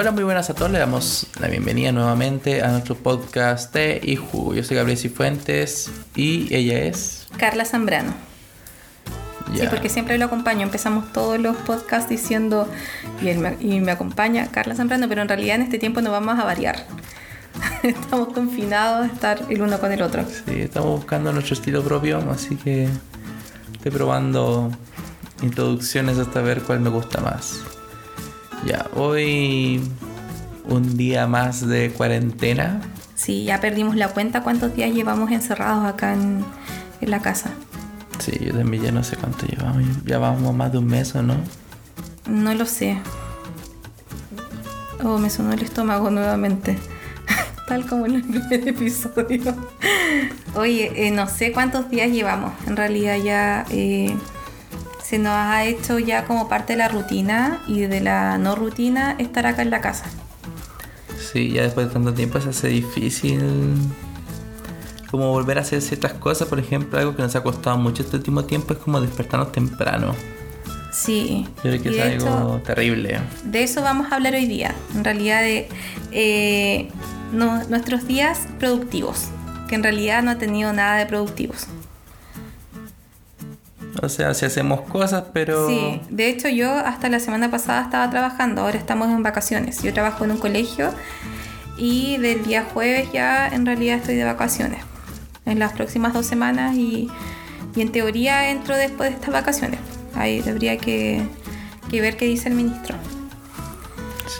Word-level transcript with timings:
Hola, 0.00 0.12
muy 0.12 0.22
buenas 0.22 0.48
a 0.48 0.54
todos. 0.54 0.70
Le 0.70 0.78
damos 0.78 1.26
la 1.40 1.48
bienvenida 1.48 1.90
nuevamente 1.90 2.62
a 2.62 2.68
nuestro 2.68 2.94
podcast 2.94 3.74
de 3.74 4.00
y 4.00 4.14
Jugo. 4.14 4.54
Yo 4.54 4.62
soy 4.62 4.76
Gabriel 4.76 4.96
Cifuentes 4.96 5.90
y 6.14 6.54
ella 6.54 6.78
es. 6.84 7.26
Carla 7.36 7.64
Zambrano. 7.64 8.14
Sí, 9.52 9.66
porque 9.68 9.88
siempre 9.88 10.16
lo 10.16 10.26
acompaño. 10.26 10.62
Empezamos 10.62 11.12
todos 11.12 11.40
los 11.40 11.56
podcasts 11.56 12.08
diciendo, 12.08 12.68
y, 13.20 13.26
él 13.26 13.38
me, 13.38 13.56
y 13.58 13.80
me 13.80 13.90
acompaña 13.90 14.46
Carla 14.52 14.76
Zambrano, 14.76 15.08
pero 15.08 15.22
en 15.22 15.28
realidad 15.28 15.56
en 15.56 15.62
este 15.62 15.80
tiempo 15.80 16.00
no 16.00 16.12
vamos 16.12 16.38
a 16.38 16.44
variar. 16.44 16.86
Estamos 17.82 18.28
confinados 18.28 19.10
a 19.10 19.12
estar 19.12 19.46
el 19.48 19.62
uno 19.62 19.80
con 19.80 19.90
el 19.90 20.02
otro. 20.02 20.24
Sí, 20.46 20.60
estamos 20.60 20.90
buscando 20.90 21.32
nuestro 21.32 21.54
estilo 21.54 21.82
propio, 21.82 22.18
así 22.30 22.54
que 22.54 22.88
estoy 23.72 23.90
probando 23.90 24.70
introducciones 25.42 26.18
hasta 26.18 26.40
ver 26.40 26.62
cuál 26.62 26.78
me 26.78 26.88
gusta 26.88 27.20
más. 27.20 27.64
Ya, 28.64 28.86
hoy 28.94 29.80
un 30.68 30.96
día 30.96 31.26
más 31.26 31.66
de 31.66 31.90
cuarentena. 31.90 32.80
Sí, 33.14 33.44
ya 33.44 33.60
perdimos 33.60 33.96
la 33.96 34.08
cuenta 34.08 34.42
cuántos 34.42 34.74
días 34.74 34.92
llevamos 34.92 35.30
encerrados 35.30 35.84
acá 35.86 36.12
en, 36.12 36.44
en 37.00 37.10
la 37.10 37.20
casa. 37.20 37.50
Sí, 38.18 38.32
yo 38.44 38.52
también 38.52 38.82
ya 38.82 38.92
no 38.92 39.02
sé 39.02 39.16
cuánto 39.16 39.46
llevamos. 39.46 39.82
Ya 40.04 40.18
vamos 40.18 40.54
más 40.54 40.72
de 40.72 40.78
un 40.78 40.86
mes 40.86 41.14
o 41.14 41.22
no. 41.22 41.36
No 42.28 42.54
lo 42.54 42.66
sé. 42.66 42.98
Oh, 45.04 45.18
me 45.18 45.30
sonó 45.30 45.52
el 45.52 45.62
estómago 45.62 46.10
nuevamente. 46.10 46.76
Tal 47.68 47.86
como 47.86 48.06
en 48.06 48.16
el 48.16 48.22
primer 48.22 48.68
episodio. 48.68 49.54
Oye, 50.54 51.06
eh, 51.06 51.10
no 51.10 51.28
sé 51.28 51.52
cuántos 51.52 51.88
días 51.90 52.10
llevamos. 52.10 52.52
En 52.66 52.76
realidad 52.76 53.16
ya 53.16 53.64
eh, 53.70 54.14
se 55.08 55.18
nos 55.18 55.32
ha 55.32 55.64
hecho 55.64 55.98
ya 55.98 56.24
como 56.24 56.48
parte 56.48 56.74
de 56.74 56.78
la 56.78 56.88
rutina 56.88 57.60
y 57.66 57.80
de 57.80 58.00
la 58.00 58.36
no 58.38 58.54
rutina 58.56 59.14
estar 59.18 59.46
acá 59.46 59.62
en 59.62 59.70
la 59.70 59.80
casa. 59.80 60.04
Sí, 61.32 61.50
ya 61.52 61.62
después 61.62 61.88
de 61.88 61.92
tanto 61.94 62.12
tiempo 62.14 62.40
se 62.40 62.50
hace 62.50 62.68
difícil 62.68 63.40
como 65.10 65.30
volver 65.30 65.58
a 65.58 65.62
hacer 65.62 65.80
ciertas 65.80 66.12
cosas. 66.14 66.48
Por 66.48 66.58
ejemplo, 66.58 66.98
algo 66.98 67.16
que 67.16 67.22
nos 67.22 67.34
ha 67.36 67.42
costado 67.42 67.78
mucho 67.78 68.02
este 68.02 68.16
último 68.16 68.44
tiempo 68.44 68.74
es 68.74 68.78
como 68.80 69.00
despertarnos 69.00 69.52
temprano. 69.52 70.14
Sí. 70.92 71.46
Yo 71.56 71.62
creo 71.70 71.82
que 71.82 71.88
es 71.90 72.22
algo 72.22 72.56
hecho, 72.56 72.62
terrible. 72.66 73.20
de 73.44 73.62
eso 73.62 73.82
vamos 73.82 74.10
a 74.12 74.16
hablar 74.16 74.34
hoy 74.34 74.46
día. 74.46 74.74
En 74.94 75.04
realidad 75.04 75.40
de 75.42 75.68
eh, 76.12 76.88
no- 77.32 77.62
nuestros 77.68 78.06
días 78.06 78.40
productivos. 78.58 79.28
Que 79.68 79.74
en 79.74 79.82
realidad 79.82 80.22
no 80.22 80.30
ha 80.30 80.38
tenido 80.38 80.72
nada 80.72 80.96
de 80.96 81.06
productivos. 81.06 81.66
O 84.02 84.08
sea, 84.08 84.34
si 84.34 84.46
hacemos 84.46 84.82
cosas, 84.82 85.24
pero... 85.32 85.68
Sí, 85.68 86.00
de 86.10 86.28
hecho 86.28 86.48
yo 86.48 86.72
hasta 86.72 87.08
la 87.08 87.20
semana 87.20 87.50
pasada 87.50 87.82
estaba 87.82 88.08
trabajando, 88.10 88.62
ahora 88.62 88.78
estamos 88.78 89.08
en 89.08 89.22
vacaciones. 89.22 89.82
Yo 89.82 89.92
trabajo 89.92 90.24
en 90.24 90.32
un 90.32 90.38
colegio 90.38 90.90
y 91.76 92.16
del 92.18 92.44
día 92.44 92.64
jueves 92.72 93.08
ya 93.12 93.48
en 93.48 93.66
realidad 93.66 93.96
estoy 93.96 94.16
de 94.16 94.24
vacaciones. 94.24 94.80
En 95.46 95.58
las 95.58 95.72
próximas 95.72 96.12
dos 96.12 96.26
semanas 96.26 96.74
y, 96.76 97.08
y 97.74 97.80
en 97.80 97.90
teoría 97.90 98.50
entro 98.50 98.76
después 98.76 99.10
de 99.10 99.16
estas 99.16 99.32
vacaciones. 99.32 99.80
Ahí 100.14 100.42
habría 100.46 100.76
que, 100.78 101.22
que 101.90 102.00
ver 102.00 102.16
qué 102.16 102.26
dice 102.26 102.48
el 102.48 102.54
ministro. 102.54 102.96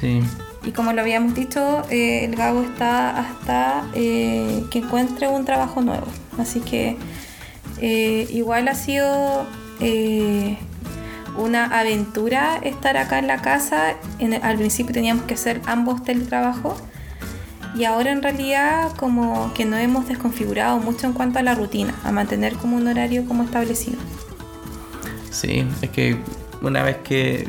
Sí. 0.01 0.21
Y 0.65 0.73
como 0.73 0.93
lo 0.93 1.01
habíamos 1.01 1.35
dicho, 1.35 1.83
eh, 1.91 2.25
el 2.25 2.37
Gabo 2.37 2.63
está 2.63 3.19
hasta 3.19 3.85
eh, 3.95 4.65
que 4.71 4.81
encuentre 4.81 5.27
un 5.29 5.45
trabajo 5.45 5.81
nuevo. 5.81 6.07
Así 6.39 6.61
que 6.61 6.97
eh, 7.81 8.27
igual 8.31 8.69
ha 8.69 8.75
sido 8.75 9.47
eh, 9.81 10.59
una 11.37 11.65
aventura 11.67 12.59
estar 12.63 12.97
acá 12.97 13.19
en 13.19 13.27
la 13.27 13.41
casa. 13.43 13.97
Al 14.43 14.57
principio 14.57 14.93
teníamos 14.93 15.25
que 15.25 15.35
hacer 15.35 15.61
ambos 15.67 16.03
teletrabajo. 16.03 16.77
Y 17.75 17.85
ahora 17.85 18.11
en 18.11 18.23
realidad 18.23 18.93
como 18.97 19.53
que 19.55 19.65
no 19.65 19.77
hemos 19.77 20.09
desconfigurado 20.09 20.79
mucho 20.79 21.07
en 21.07 21.13
cuanto 21.13 21.39
a 21.39 21.43
la 21.43 21.55
rutina, 21.55 21.95
a 22.03 22.11
mantener 22.11 22.55
como 22.55 22.77
un 22.77 22.89
horario 22.89 23.25
como 23.27 23.45
establecido. 23.45 23.99
Sí, 25.31 25.65
es 25.83 25.91
que 25.91 26.19
una 26.63 26.83
vez 26.83 26.97
que, 27.05 27.49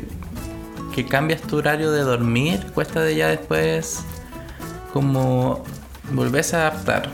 que 0.94 1.06
cambias 1.06 1.40
tu 1.40 1.56
horario 1.56 1.90
de 1.90 2.02
dormir, 2.02 2.66
cuesta 2.74 3.00
de 3.00 3.16
ya 3.16 3.28
después 3.28 4.04
como 4.92 5.64
volvés 6.12 6.54
a 6.54 6.68
adaptar. 6.68 7.08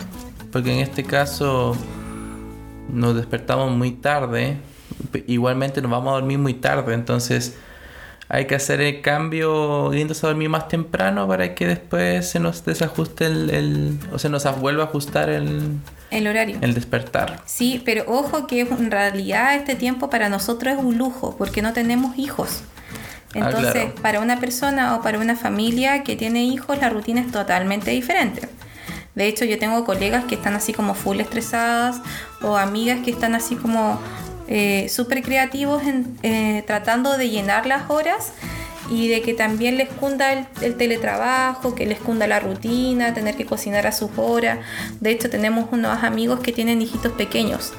Porque 0.52 0.72
en 0.72 0.80
este 0.80 1.04
caso 1.04 1.76
nos 2.88 3.14
despertamos 3.16 3.70
muy 3.72 3.92
tarde, 3.92 4.58
igualmente 5.26 5.80
nos 5.82 5.90
vamos 5.90 6.10
a 6.12 6.14
dormir 6.14 6.38
muy 6.38 6.54
tarde, 6.54 6.94
entonces 6.94 7.56
hay 8.28 8.46
que 8.46 8.56
hacer 8.56 8.80
el 8.80 9.02
cambio 9.02 9.92
yéndose 9.92 10.26
a 10.26 10.30
dormir 10.30 10.48
más 10.48 10.66
temprano 10.68 11.28
para 11.28 11.54
que 11.54 11.66
después 11.66 12.28
se 12.28 12.40
nos 12.40 12.64
desajuste 12.64 13.26
el, 13.26 13.50
el- 13.50 13.98
o 14.12 14.18
se 14.18 14.28
nos 14.28 14.44
vuelva 14.60 14.84
a 14.84 14.86
ajustar 14.86 15.28
el, 15.28 15.78
El 16.10 16.26
horario. 16.26 16.58
el 16.60 16.74
despertar. 16.74 17.40
Sí, 17.46 17.80
pero 17.84 18.04
ojo 18.08 18.46
que 18.48 18.60
en 18.62 18.90
realidad 18.90 19.54
este 19.54 19.76
tiempo 19.76 20.10
para 20.10 20.28
nosotros 20.28 20.76
es 20.76 20.82
un 20.82 20.98
lujo 20.98 21.36
porque 21.38 21.62
no 21.62 21.72
tenemos 21.72 22.18
hijos. 22.18 22.62
Ah, 23.34 23.50
Entonces, 23.50 23.72
claro. 23.72 23.94
para 24.02 24.20
una 24.20 24.40
persona 24.40 24.96
o 24.96 25.02
para 25.02 25.18
una 25.18 25.36
familia 25.36 26.02
que 26.02 26.16
tiene 26.16 26.42
hijos, 26.44 26.78
la 26.80 26.88
rutina 26.88 27.20
es 27.20 27.30
totalmente 27.30 27.90
diferente. 27.92 28.48
De 29.16 29.26
hecho, 29.26 29.44
yo 29.44 29.58
tengo 29.58 29.84
colegas 29.84 30.26
que 30.26 30.36
están 30.36 30.54
así 30.54 30.72
como 30.72 30.94
full 30.94 31.18
estresadas 31.18 32.00
o 32.42 32.56
amigas 32.56 33.00
que 33.04 33.10
están 33.10 33.34
así 33.34 33.56
como 33.56 33.98
eh, 34.46 34.88
súper 34.90 35.22
creativos 35.22 35.82
en, 35.82 36.16
eh, 36.22 36.62
tratando 36.66 37.16
de 37.16 37.30
llenar 37.30 37.66
las 37.66 37.90
horas 37.90 38.32
y 38.90 39.08
de 39.08 39.22
que 39.22 39.34
también 39.34 39.78
les 39.78 39.88
cunda 39.88 40.32
el, 40.32 40.46
el 40.60 40.76
teletrabajo, 40.76 41.74
que 41.74 41.86
les 41.86 41.98
cunda 41.98 42.28
la 42.28 42.38
rutina, 42.38 43.14
tener 43.14 43.36
que 43.36 43.46
cocinar 43.46 43.86
a 43.86 43.92
sus 43.92 44.10
horas. 44.16 44.58
De 45.00 45.10
hecho, 45.10 45.28
tenemos 45.30 45.66
unos 45.72 46.04
amigos 46.04 46.40
que 46.40 46.52
tienen 46.52 46.80
hijitos 46.82 47.12
pequeños. 47.12 47.72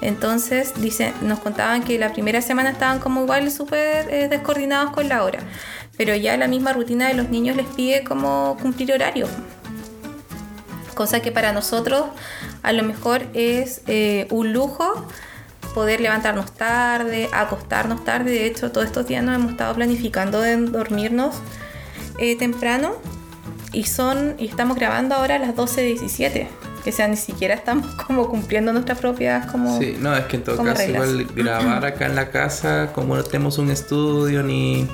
Entonces, 0.00 0.72
dice, 0.80 1.12
nos 1.22 1.40
contaban 1.40 1.82
que 1.82 1.98
la 1.98 2.12
primera 2.12 2.40
semana 2.42 2.70
estaban 2.70 3.00
como 3.00 3.22
igual 3.22 3.50
súper 3.50 4.08
eh, 4.10 4.28
descoordinados 4.28 4.92
con 4.92 5.08
la 5.08 5.24
hora. 5.24 5.40
Pero 5.96 6.14
ya 6.14 6.36
la 6.36 6.48
misma 6.48 6.72
rutina 6.72 7.08
de 7.08 7.14
los 7.14 7.30
niños 7.30 7.56
les 7.56 7.66
pide 7.66 8.04
como 8.04 8.56
cumplir 8.60 8.92
horario. 8.92 9.26
Cosa 10.96 11.20
que 11.20 11.30
para 11.30 11.52
nosotros 11.52 12.06
a 12.62 12.72
lo 12.72 12.82
mejor 12.82 13.26
es 13.34 13.82
eh, 13.86 14.26
un 14.30 14.54
lujo 14.54 15.06
poder 15.74 16.00
levantarnos 16.00 16.52
tarde, 16.52 17.28
acostarnos 17.34 18.02
tarde. 18.02 18.30
De 18.30 18.46
hecho, 18.46 18.72
todos 18.72 18.86
estos 18.86 19.06
días 19.06 19.22
nos 19.22 19.34
hemos 19.34 19.50
estado 19.50 19.74
planificando 19.74 20.40
de 20.40 20.56
dormirnos 20.56 21.34
eh, 22.18 22.34
temprano 22.38 22.94
y 23.72 23.84
son 23.84 24.36
y 24.38 24.46
estamos 24.46 24.78
grabando 24.78 25.16
ahora 25.16 25.34
a 25.34 25.38
las 25.38 25.54
12.17. 25.54 26.46
Que 26.82 26.92
sea, 26.92 27.08
ni 27.08 27.18
siquiera 27.18 27.52
estamos 27.52 27.94
como 28.06 28.26
cumpliendo 28.30 28.72
nuestras 28.72 28.98
propias 28.98 29.44
como... 29.52 29.78
Sí, 29.78 29.98
no, 30.00 30.16
es 30.16 30.24
que 30.24 30.36
en 30.36 30.44
todo 30.44 30.56
caso 30.64 30.78
reglas. 30.78 31.10
igual 31.10 31.26
grabar 31.34 31.84
acá 31.84 32.06
en 32.06 32.16
la 32.16 32.30
casa, 32.30 32.90
como 32.94 33.16
no 33.16 33.22
tenemos 33.22 33.58
un 33.58 33.70
estudio 33.70 34.42
ni... 34.42 34.88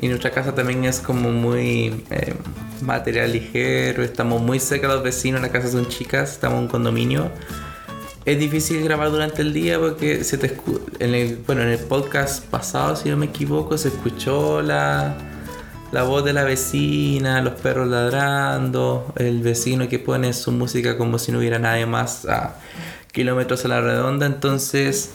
Y 0.00 0.08
nuestra 0.08 0.32
casa 0.32 0.52
también 0.52 0.84
es 0.84 0.98
como 0.98 1.30
muy 1.30 2.04
eh, 2.10 2.34
material 2.82 3.32
ligero, 3.32 4.02
estamos 4.02 4.42
muy 4.42 4.60
cerca 4.60 4.88
de 4.88 4.94
los 4.94 5.02
vecinos, 5.02 5.40
las 5.40 5.50
casas 5.50 5.72
son 5.72 5.88
chicas, 5.88 6.32
estamos 6.32 6.58
en 6.58 6.64
un 6.64 6.68
condominio. 6.68 7.30
Es 8.24 8.38
difícil 8.38 8.84
grabar 8.84 9.10
durante 9.10 9.42
el 9.42 9.52
día 9.52 9.78
porque 9.78 10.22
se 10.22 10.38
te 10.38 10.56
en 11.00 11.14
el, 11.14 11.38
bueno, 11.46 11.62
en 11.62 11.70
el 11.70 11.78
podcast 11.78 12.44
pasado, 12.44 12.94
si 12.94 13.08
no 13.08 13.16
me 13.16 13.26
equivoco, 13.26 13.76
se 13.76 13.88
escuchó 13.88 14.62
la, 14.62 15.16
la 15.90 16.04
voz 16.04 16.24
de 16.24 16.32
la 16.32 16.44
vecina, 16.44 17.42
los 17.42 17.54
perros 17.54 17.88
ladrando, 17.88 19.12
el 19.16 19.40
vecino 19.42 19.88
que 19.88 19.98
pone 19.98 20.32
su 20.32 20.52
música 20.52 20.96
como 20.96 21.18
si 21.18 21.32
no 21.32 21.38
hubiera 21.38 21.58
nadie 21.58 21.86
más 21.86 22.24
a 22.26 22.56
kilómetros 23.12 23.64
a 23.64 23.68
la 23.68 23.80
redonda. 23.80 24.26
Entonces, 24.26 25.10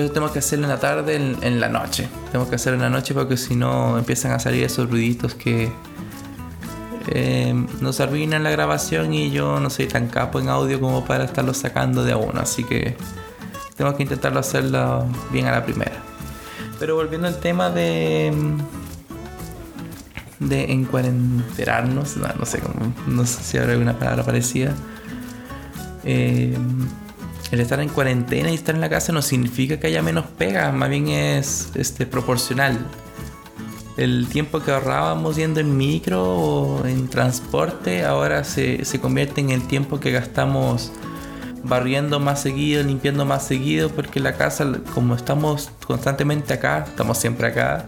em, 0.00 0.06
pues 0.06 0.12
tenemos 0.12 0.32
que 0.32 0.38
hacerlo 0.40 0.66
en 0.66 0.70
la 0.70 0.80
tarde, 0.80 1.16
en, 1.16 1.36
en 1.42 1.60
la 1.60 1.68
noche. 1.68 2.08
Tenemos 2.26 2.48
que 2.48 2.56
hacerlo 2.56 2.76
en 2.76 2.82
la 2.82 2.90
noche 2.90 3.14
porque 3.14 3.36
si 3.36 3.54
no 3.54 3.98
empiezan 3.98 4.32
a 4.32 4.38
salir 4.38 4.64
esos 4.64 4.90
ruiditos 4.90 5.34
que 5.34 5.70
em, 7.08 7.66
nos 7.80 8.00
arruinan 8.00 8.42
la 8.42 8.50
grabación 8.50 9.12
y 9.14 9.30
yo 9.30 9.60
no 9.60 9.70
soy 9.70 9.86
tan 9.86 10.08
capo 10.08 10.40
en 10.40 10.48
audio 10.48 10.80
como 10.80 11.04
para 11.04 11.24
estarlo 11.24 11.54
sacando 11.54 12.04
de 12.04 12.12
a 12.12 12.16
uno. 12.16 12.40
Así 12.40 12.64
que 12.64 12.96
tenemos 13.76 13.96
que 13.96 14.02
intentarlo 14.02 14.40
hacerlo 14.40 15.06
bien 15.32 15.46
a 15.46 15.52
la 15.52 15.64
primera. 15.64 15.96
Pero 16.78 16.96
volviendo 16.96 17.26
al 17.26 17.38
tema 17.38 17.70
de. 17.70 18.32
de 20.40 20.72
encuarenterarnos, 20.72 22.16
no, 22.16 22.28
no 22.38 22.44
sé 22.44 22.58
cómo. 22.60 22.92
No 23.06 23.24
sé 23.24 23.42
si 23.42 23.58
habrá 23.58 23.72
alguna 23.72 23.98
palabra 23.98 24.24
parecida. 24.24 24.74
Eh, 26.04 26.56
el 27.50 27.60
estar 27.60 27.80
en 27.80 27.88
cuarentena 27.88 28.50
y 28.50 28.54
estar 28.54 28.74
en 28.74 28.80
la 28.80 28.88
casa 28.88 29.12
no 29.12 29.22
significa 29.22 29.78
que 29.78 29.86
haya 29.86 30.02
menos 30.02 30.26
pega, 30.38 30.72
más 30.72 30.88
bien 30.88 31.08
es 31.08 31.70
este, 31.74 32.06
proporcional. 32.06 32.78
El 33.96 34.28
tiempo 34.28 34.60
que 34.60 34.72
ahorrábamos 34.72 35.36
yendo 35.36 35.60
en 35.60 35.76
micro 35.76 36.22
o 36.22 36.86
en 36.86 37.08
transporte 37.08 38.04
ahora 38.04 38.44
se, 38.44 38.84
se 38.84 39.00
convierte 39.00 39.40
en 39.40 39.50
el 39.50 39.66
tiempo 39.66 40.00
que 40.00 40.10
gastamos 40.10 40.92
barriendo 41.62 42.20
más 42.20 42.42
seguido, 42.42 42.82
limpiando 42.82 43.24
más 43.24 43.46
seguido, 43.46 43.90
porque 43.90 44.20
la 44.20 44.34
casa, 44.34 44.66
como 44.94 45.14
estamos 45.14 45.70
constantemente 45.86 46.52
acá, 46.52 46.84
estamos 46.86 47.18
siempre 47.18 47.48
acá, 47.48 47.86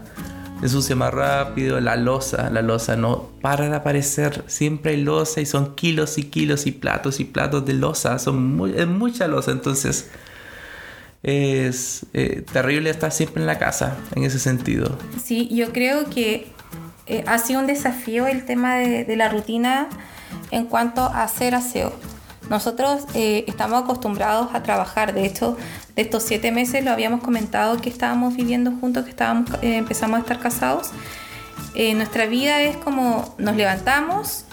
ensucia 0.61 0.95
más 0.95 1.13
rápido, 1.13 1.79
la 1.79 1.95
losa, 1.95 2.49
la 2.49 2.61
losa 2.61 2.95
no 2.95 3.29
para 3.41 3.69
de 3.69 3.75
aparecer, 3.75 4.43
siempre 4.47 4.91
hay 4.93 5.01
losa 5.01 5.41
y 5.41 5.45
son 5.45 5.75
kilos 5.75 6.17
y 6.17 6.23
kilos 6.23 6.65
y 6.65 6.71
platos 6.71 7.19
y 7.19 7.25
platos 7.25 7.65
de 7.65 7.73
losa, 7.73 8.19
son 8.19 8.73
es 8.75 8.87
mucha 8.87 9.27
losa, 9.27 9.51
entonces 9.51 10.09
es 11.23 12.05
eh, 12.13 12.43
terrible 12.51 12.89
estar 12.89 13.11
siempre 13.11 13.41
en 13.41 13.47
la 13.47 13.59
casa 13.59 13.97
en 14.15 14.23
ese 14.23 14.39
sentido. 14.39 14.97
Sí, 15.21 15.49
yo 15.51 15.71
creo 15.71 16.09
que 16.09 16.47
eh, 17.07 17.23
ha 17.27 17.37
sido 17.39 17.59
un 17.59 17.67
desafío 17.67 18.27
el 18.27 18.45
tema 18.45 18.75
de, 18.75 19.03
de, 19.03 19.15
la 19.15 19.29
rutina 19.29 19.87
en 20.51 20.65
cuanto 20.65 21.01
a 21.01 21.23
hacer 21.23 21.55
aseo. 21.55 21.93
Nosotros 22.49 23.05
eh, 23.13 23.45
estamos 23.47 23.83
acostumbrados 23.83 24.49
a 24.53 24.63
trabajar, 24.63 25.13
de 25.13 25.25
hecho, 25.25 25.55
de 25.95 26.01
estos 26.01 26.23
siete 26.23 26.51
meses 26.51 26.83
lo 26.83 26.91
habíamos 26.91 27.21
comentado 27.21 27.77
que 27.77 27.89
estábamos 27.89 28.35
viviendo 28.35 28.71
juntos, 28.71 29.03
que 29.03 29.11
estábamos, 29.11 29.51
eh, 29.61 29.77
empezamos 29.77 30.17
a 30.17 30.21
estar 30.21 30.39
casados. 30.39 30.89
Eh, 31.75 31.93
nuestra 31.93 32.25
vida 32.25 32.61
es 32.61 32.75
como 32.77 33.35
nos 33.37 33.55
levantamos, 33.55 34.45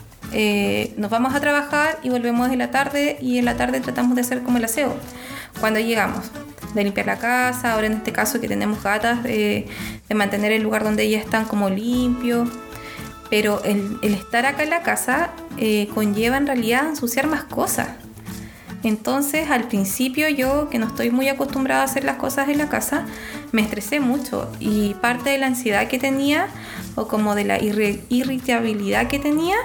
nos 0.96 1.10
vamos 1.10 1.34
a 1.34 1.40
trabajar 1.40 1.98
y 2.02 2.10
volvemos 2.10 2.50
en 2.50 2.58
la 2.58 2.70
tarde 2.70 3.16
y 3.20 3.38
en 3.38 3.44
la 3.44 3.56
tarde 3.56 3.81
tratamos 3.81 4.16
de 4.16 4.22
hacer 4.22 4.43
como 4.43 4.58
el 4.58 4.64
aseo 4.64 4.93
cuando 5.60 5.78
llegamos 5.78 6.31
de 6.75 6.84
limpiar 6.84 7.06
la 7.06 7.16
casa, 7.16 7.72
ahora 7.72 7.87
en 7.87 7.93
este 7.94 8.12
caso 8.12 8.40
que 8.40 8.48
tenemos 8.48 8.82
gatas, 8.82 9.22
de 9.22 9.66
mantener 10.14 10.52
el 10.52 10.62
lugar 10.62 10.82
donde 10.82 11.04
ellas 11.04 11.25
están 11.25 11.46
como 11.46 11.70
limpio. 11.70 12.50
Pero 13.31 13.62
el, 13.64 13.99
estar 14.02 14.46
acá 14.46 14.62
en 14.62 14.70
la 14.70 14.82
casa 14.82 15.31
eh, 15.58 15.88
conlleva 15.94 16.37
en 16.37 16.46
realidad 16.46 16.87
ensuciar 16.88 17.26
más 17.26 17.44
cosas. 17.44 17.88
Entonces 18.82 19.50
al 19.50 19.64
principio 19.64 20.28
yo, 20.28 20.69
que 20.69 20.78
no 20.78 20.87
estoy 20.87 21.11
muy 21.11 21.28
acostumbrada 21.28 21.82
a 21.82 21.84
hacer 21.84 22.05
las 22.05 22.17
cosas 22.17 22.49
en 22.49 22.58
la 22.58 22.69
casa, 22.69 23.05
me 23.50 23.62
estresé 23.62 24.00
mucho 24.00 24.50
y 24.61 24.94
parte 24.94 25.31
de 25.31 25.38
la 25.38 25.46
ansiedad 25.46 25.88
que 25.88 25.99
tenía 25.99 26.49
o 26.94 27.08
como 27.08 27.34
de 27.34 27.44
la 27.44 27.58
irritabilidad 27.61 29.08
que 29.08 29.19
tenía 29.19 29.56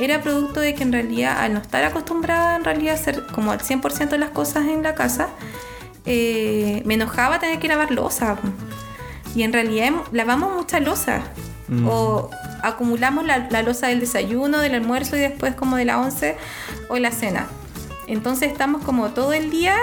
era 0.00 0.22
producto 0.22 0.60
de 0.60 0.74
que 0.74 0.82
en 0.82 0.92
realidad 0.92 1.38
al 1.38 1.54
no 1.54 1.60
estar 1.60 1.84
acostumbrada 1.84 2.56
en 2.56 2.64
realidad 2.64 2.94
a 2.94 2.98
hacer 2.98 3.26
como 3.26 3.52
al 3.52 3.60
100% 3.60 4.08
de 4.08 4.18
las 4.18 4.30
cosas 4.30 4.66
en 4.66 4.82
la 4.82 4.94
casa, 4.94 5.28
eh, 6.06 6.82
me 6.84 6.94
enojaba 6.94 7.38
tener 7.38 7.58
que 7.58 7.68
lavar 7.68 7.90
losa. 7.90 8.38
Y 9.34 9.42
en 9.42 9.52
realidad 9.52 9.90
lavamos 10.12 10.54
mucha 10.54 10.80
losa. 10.80 11.22
Mm. 11.68 11.86
O 11.86 12.30
acumulamos 12.62 13.26
la, 13.26 13.48
la 13.50 13.62
losa 13.62 13.88
del 13.88 14.00
desayuno, 14.00 14.60
del 14.60 14.74
almuerzo 14.74 15.16
y 15.16 15.20
después 15.20 15.54
como 15.54 15.76
de 15.76 15.84
la 15.84 16.00
once 16.00 16.36
o 16.88 16.98
la 16.98 17.10
cena. 17.10 17.46
Entonces 18.06 18.50
estamos 18.50 18.82
como 18.82 19.10
todo 19.10 19.32
el 19.32 19.50
día 19.50 19.76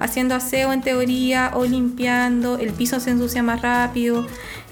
haciendo 0.00 0.34
aseo 0.34 0.72
en 0.72 0.80
teoría 0.80 1.52
o 1.54 1.64
limpiando, 1.64 2.58
el 2.58 2.72
piso 2.72 2.98
se 3.00 3.10
ensucia 3.10 3.42
más 3.42 3.60
rápido, 3.62 4.26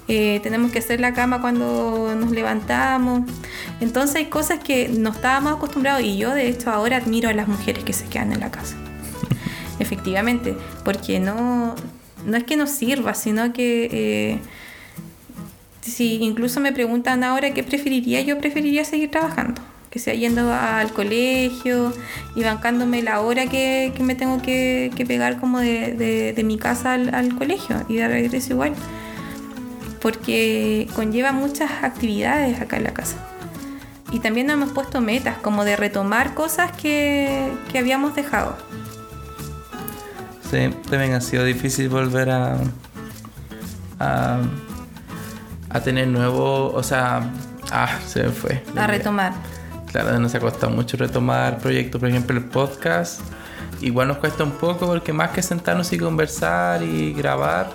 eh, 0.07 0.39
tenemos 0.41 0.71
que 0.71 0.79
hacer 0.79 0.99
la 0.99 1.13
cama 1.13 1.39
cuando 1.39 2.13
nos 2.15 2.31
levantamos. 2.31 3.21
Entonces 3.79 4.15
hay 4.15 4.25
cosas 4.25 4.59
que 4.59 4.89
no 4.89 5.11
estábamos 5.11 5.53
acostumbrados 5.53 6.01
y 6.01 6.17
yo 6.17 6.33
de 6.33 6.49
hecho 6.49 6.71
ahora 6.71 6.97
admiro 6.97 7.29
a 7.29 7.33
las 7.33 7.47
mujeres 7.47 7.83
que 7.83 7.93
se 7.93 8.05
quedan 8.05 8.33
en 8.33 8.39
la 8.39 8.49
casa. 8.49 8.75
Efectivamente, 9.79 10.57
porque 10.83 11.19
no, 11.19 11.75
no 12.25 12.37
es 12.37 12.43
que 12.43 12.57
nos 12.57 12.69
sirva, 12.69 13.13
sino 13.13 13.53
que... 13.53 13.89
Eh, 13.91 14.39
si 15.81 16.15
incluso 16.23 16.59
me 16.59 16.71
preguntan 16.71 17.23
ahora 17.23 17.53
qué 17.53 17.63
preferiría, 17.63 18.21
yo 18.21 18.37
preferiría 18.37 18.85
seguir 18.85 19.11
trabajando, 19.11 19.61
que 19.89 19.99
sea 19.99 20.13
yendo 20.13 20.53
al 20.53 20.91
colegio 20.93 21.93
y 22.35 22.43
bancándome 22.43 23.01
la 23.01 23.21
hora 23.21 23.47
que, 23.47 23.91
me 23.99 24.15
tengo 24.15 24.41
que, 24.41 24.91
pegar 25.07 25.39
como 25.39 25.59
de, 25.59 26.39
mi 26.45 26.57
casa 26.57 26.93
al, 26.93 27.35
colegio 27.35 27.83
y 27.89 27.95
de 27.95 28.07
regreso 28.07 28.53
igual, 28.53 28.73
porque 30.01 30.87
conlleva 30.95 31.31
muchas 31.31 31.71
actividades 31.83 32.61
acá 32.61 32.77
en 32.77 32.83
la 32.83 32.93
casa. 32.93 33.17
Y 34.11 34.19
también 34.19 34.47
nos 34.47 34.55
hemos 34.55 34.71
puesto 34.71 35.01
metas, 35.01 35.37
como 35.37 35.65
de 35.65 35.75
retomar 35.75 36.33
cosas 36.33 36.71
que, 36.71 37.51
habíamos 37.77 38.15
dejado. 38.15 38.57
Sí, 40.49 40.69
también 40.89 41.13
ha 41.13 41.21
sido 41.21 41.43
difícil 41.43 41.89
volver 41.89 42.29
a, 42.29 42.57
a 43.99 44.39
a 45.69 45.79
tener 45.81 46.07
nuevo, 46.07 46.71
o 46.73 46.83
sea, 46.83 47.29
ah, 47.71 47.99
se 48.05 48.23
me 48.23 48.29
fue. 48.29 48.63
A 48.75 48.87
retomar. 48.87 49.33
Claro, 49.91 50.19
nos 50.19 50.33
ha 50.35 50.39
costado 50.39 50.71
mucho 50.71 50.97
retomar 50.97 51.57
proyectos, 51.59 51.99
por 51.99 52.09
ejemplo, 52.09 52.37
el 52.37 52.45
podcast. 52.45 53.21
Igual 53.81 54.09
nos 54.09 54.17
cuesta 54.17 54.43
un 54.43 54.51
poco 54.51 54.87
porque 54.87 55.13
más 55.13 55.29
que 55.31 55.41
sentarnos 55.41 55.91
y 55.93 55.97
conversar 55.97 56.83
y 56.83 57.13
grabar, 57.13 57.69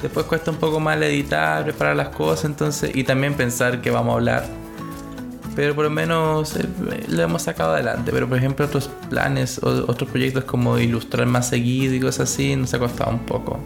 después 0.00 0.26
cuesta 0.26 0.50
un 0.50 0.58
poco 0.58 0.78
más 0.78 0.96
editar, 0.98 1.64
preparar 1.64 1.96
las 1.96 2.10
cosas, 2.10 2.44
entonces, 2.44 2.94
y 2.94 3.04
también 3.04 3.34
pensar 3.34 3.80
que 3.80 3.90
vamos 3.90 4.12
a 4.12 4.14
hablar. 4.14 4.61
Pero 5.54 5.74
por 5.74 5.84
lo 5.84 5.90
menos 5.90 6.56
eh, 6.56 6.66
lo 7.08 7.22
hemos 7.22 7.42
sacado 7.42 7.74
adelante. 7.74 8.10
Pero 8.12 8.28
por 8.28 8.38
ejemplo, 8.38 8.64
otros 8.64 8.90
planes, 9.10 9.58
o, 9.62 9.68
otros 9.90 10.10
proyectos 10.10 10.44
como 10.44 10.78
ilustrar 10.78 11.26
más 11.26 11.48
seguido 11.48 11.94
y 11.94 12.00
cosas 12.00 12.32
así, 12.32 12.56
nos 12.56 12.72
ha 12.74 12.78
costado 12.78 13.10
un 13.10 13.26
poco 13.26 13.60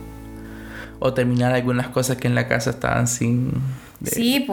o 0.98 1.12
terminar 1.12 1.54
algunas 1.54 1.88
cosas 1.88 2.16
que 2.16 2.26
en 2.26 2.34
la 2.34 2.48
casa 2.48 2.70
estaban 2.70 3.06
sin 3.06 3.52
sí, 4.04 4.46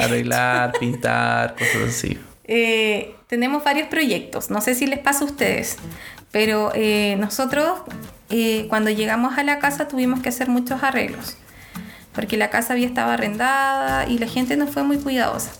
arreglar, 0.00 0.72
pintar, 0.80 1.54
cosas 1.54 1.88
así. 1.88 2.18
Eh, 2.44 3.14
tenemos 3.26 3.62
varios 3.62 3.88
proyectos, 3.88 4.50
no 4.50 4.60
sé 4.60 4.74
si 4.74 4.86
les 4.86 4.98
pasa 4.98 5.24
a 5.24 5.26
ustedes, 5.26 5.76
pero 6.32 6.72
eh, 6.74 7.16
nosotros 7.18 7.80
eh, 8.28 8.66
cuando 8.68 8.90
llegamos 8.90 9.38
a 9.38 9.44
la 9.44 9.58
casa 9.58 9.88
tuvimos 9.88 10.20
que 10.20 10.30
hacer 10.30 10.48
muchos 10.48 10.82
arreglos, 10.82 11.36
porque 12.12 12.36
la 12.36 12.50
casa 12.50 12.72
había 12.72 12.86
estado 12.86 13.10
arrendada 13.10 14.08
y 14.08 14.18
la 14.18 14.26
gente 14.26 14.56
no 14.56 14.66
fue 14.66 14.82
muy 14.82 14.98
cuidadosa. 14.98 15.52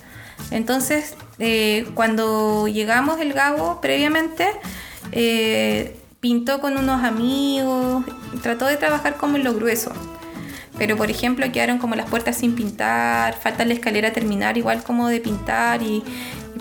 Entonces, 0.51 1.15
cuando 1.95 2.69
llegamos 2.69 3.21
el 3.21 3.33
Gabo 3.33 3.81
previamente, 3.81 4.47
pintó 6.21 6.61
con 6.61 6.77
unos 6.77 7.03
amigos, 7.03 8.05
trató 8.43 8.67
de 8.67 8.77
trabajar 8.77 9.17
como 9.17 9.37
en 9.37 9.45
lo 9.45 9.55
grueso. 9.55 9.93
Pero 10.79 10.97
por 10.97 11.11
ejemplo 11.11 11.51
quedaron 11.53 11.79
como 11.79 11.95
las 11.95 12.09
puertas 12.09 12.37
sin 12.37 12.55
pintar, 12.55 13.35
falta 13.35 13.65
la 13.65 13.75
escalera 13.75 14.13
terminar 14.13 14.57
igual 14.57 14.83
como 14.83 15.09
de 15.09 15.21
pintar 15.21 15.83
y, 15.83 16.03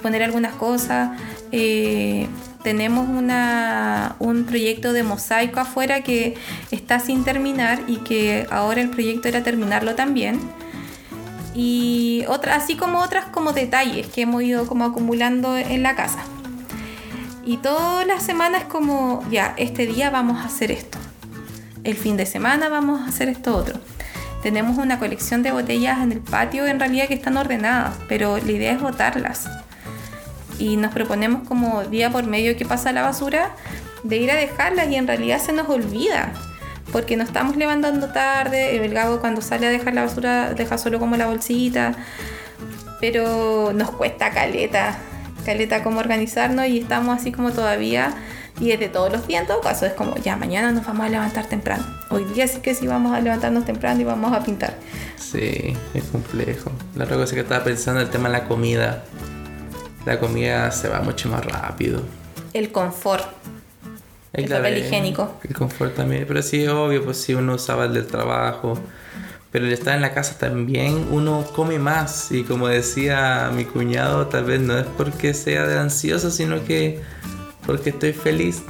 poner 0.02 0.24
algunas 0.24 0.54
cosas. 0.54 1.20
Eh, 1.52 2.28
tenemos 2.64 3.10
una, 3.10 4.16
un 4.20 4.46
proyecto 4.46 4.94
de 4.94 5.04
mosaico 5.04 5.60
afuera 5.60 6.02
que 6.02 6.36
está 6.72 7.00
sin 7.00 7.26
terminar 7.26 7.82
y 7.88 7.98
que 7.98 8.48
ahora 8.50 8.80
el 8.80 8.90
proyecto 8.90 9.28
era 9.28 9.44
terminarlo 9.44 9.96
también. 9.96 10.40
Y 11.62 12.24
otra, 12.30 12.56
así 12.56 12.78
como 12.78 13.00
otras 13.00 13.26
como 13.26 13.52
detalles 13.52 14.08
que 14.08 14.22
hemos 14.22 14.44
ido 14.44 14.66
como 14.66 14.86
acumulando 14.86 15.58
en 15.58 15.84
la 15.84 15.94
casa. 15.94 16.20
Y 17.44 17.58
todas 17.58 18.08
las 18.08 18.24
semanas 18.24 18.64
como, 18.64 19.26
ya, 19.30 19.56
este 19.58 19.86
día 19.86 20.10
vamos 20.10 20.38
a 20.38 20.46
hacer 20.46 20.72
esto. 20.72 20.98
El 21.84 21.98
fin 21.98 22.16
de 22.16 22.26
semana 22.26 22.70
vamos 22.70 23.02
a 23.02 23.08
hacer 23.08 23.28
esto 23.28 23.58
otro. 23.58 23.78
Tenemos 24.42 24.78
una 24.78 25.00
colección 25.00 25.44
de 25.44 25.52
botellas 25.52 26.02
en 26.02 26.14
el 26.14 26.22
patio 26.22 26.66
en 26.66 26.80
realidad 26.80 27.10
que 27.10 27.16
están 27.16 27.36
ordenadas, 27.36 27.94
pero 28.08 28.38
la 28.38 28.52
idea 28.54 28.72
es 28.72 28.82
botarlas. 28.82 29.50
Y 30.60 30.78
nos 30.78 30.94
proponemos 30.94 31.46
como 31.46 31.84
día 31.84 32.10
por 32.10 32.26
medio 32.26 32.56
que 32.56 32.64
pasa 32.64 32.94
la 32.94 33.02
basura 33.02 33.52
de 34.04 34.16
ir 34.16 34.32
a 34.32 34.36
dejarlas 34.36 34.90
y 34.90 34.96
en 34.96 35.08
realidad 35.08 35.42
se 35.42 35.52
nos 35.52 35.68
olvida. 35.68 36.32
Porque 36.92 37.18
nos 37.18 37.28
estamos 37.28 37.56
levantando 37.56 38.08
tarde, 38.10 38.84
el 38.84 38.94
Gabo 38.94 39.20
cuando 39.20 39.42
sale 39.42 39.68
a 39.68 39.70
dejar 39.70 39.94
la 39.94 40.06
basura 40.06 40.54
deja 40.54 40.78
solo 40.78 41.00
como 41.00 41.18
la 41.18 41.28
bolsita, 41.28 41.94
pero 43.00 43.72
nos 43.74 43.92
cuesta 43.92 44.32
caleta, 44.32 44.98
caleta 45.46 45.84
como 45.84 46.00
organizarnos 46.00 46.66
y 46.68 46.80
estamos 46.80 47.20
así 47.20 47.32
como 47.32 47.52
todavía 47.52 48.14
y 48.60 48.72
es 48.72 48.80
de 48.80 48.90
todos 48.90 49.12
los 49.12 49.26
días 49.28 49.42
en 49.42 49.48
todo 49.48 49.62
caso. 49.62 49.86
Es 49.86 49.94
como, 49.94 50.16
ya, 50.18 50.36
mañana 50.36 50.72
nos 50.72 50.86
vamos 50.86 51.06
a 51.06 51.10
levantar 51.10 51.46
temprano. 51.46 51.86
Hoy 52.10 52.26
día 52.26 52.48
sí 52.48 52.60
que 52.60 52.76
sí 52.76 52.88
vamos 52.88 53.14
a 53.14 53.22
levantarnos 53.22 53.66
temprano 53.66 54.02
y 54.02 54.04
vamos 54.04 54.34
a 54.34 54.44
pintar. 54.44 54.74
Sí, 55.18 55.76
es 55.94 56.04
complejo. 56.12 56.72
La 56.96 57.06
otra 57.06 57.18
cosa 57.18 57.36
que 57.36 57.42
estaba 57.42 57.64
pensando 57.64 58.02
el 58.02 58.10
tema 58.10 58.30
de 58.30 58.34
la 58.34 58.48
comida. 58.48 59.04
La 60.06 60.20
comida 60.20 60.72
se 60.72 60.90
va 60.90 61.02
mucho 61.02 61.30
más 61.30 61.46
rápido. 61.46 62.02
El 62.54 62.72
confort. 62.72 63.26
El, 64.34 64.48
papel 64.48 64.78
higiénico. 64.78 65.40
El 65.44 65.56
confort 65.56 65.96
también. 65.96 66.26
Pero 66.28 66.42
sí, 66.42 66.68
obvio, 66.68 67.04
pues 67.04 67.18
si 67.18 67.34
uno 67.34 67.56
usaba 67.56 67.86
el 67.86 67.94
del 67.94 68.08
trabajo. 68.08 68.80
Pero 69.52 69.66
el 69.66 69.74
estar 69.74 69.96
en 69.96 70.02
la 70.02 70.14
casa 70.14 70.38
también, 70.38 71.08
uno 71.10 71.44
come 71.56 71.80
más. 71.80 72.32
Y 72.32 72.44
como 72.44 72.68
decía 72.68 73.50
mi 73.54 73.66
cuñado, 73.66 74.28
tal 74.28 74.46
vez 74.46 74.60
no 74.60 74.78
es 74.78 74.86
porque 74.86 75.34
sea 75.34 75.66
de 75.66 75.80
ansioso, 75.80 76.30
sino 76.30 76.64
que 76.64 77.02
porque 77.66 77.90
estoy 77.90 78.14
feliz. 78.14 78.64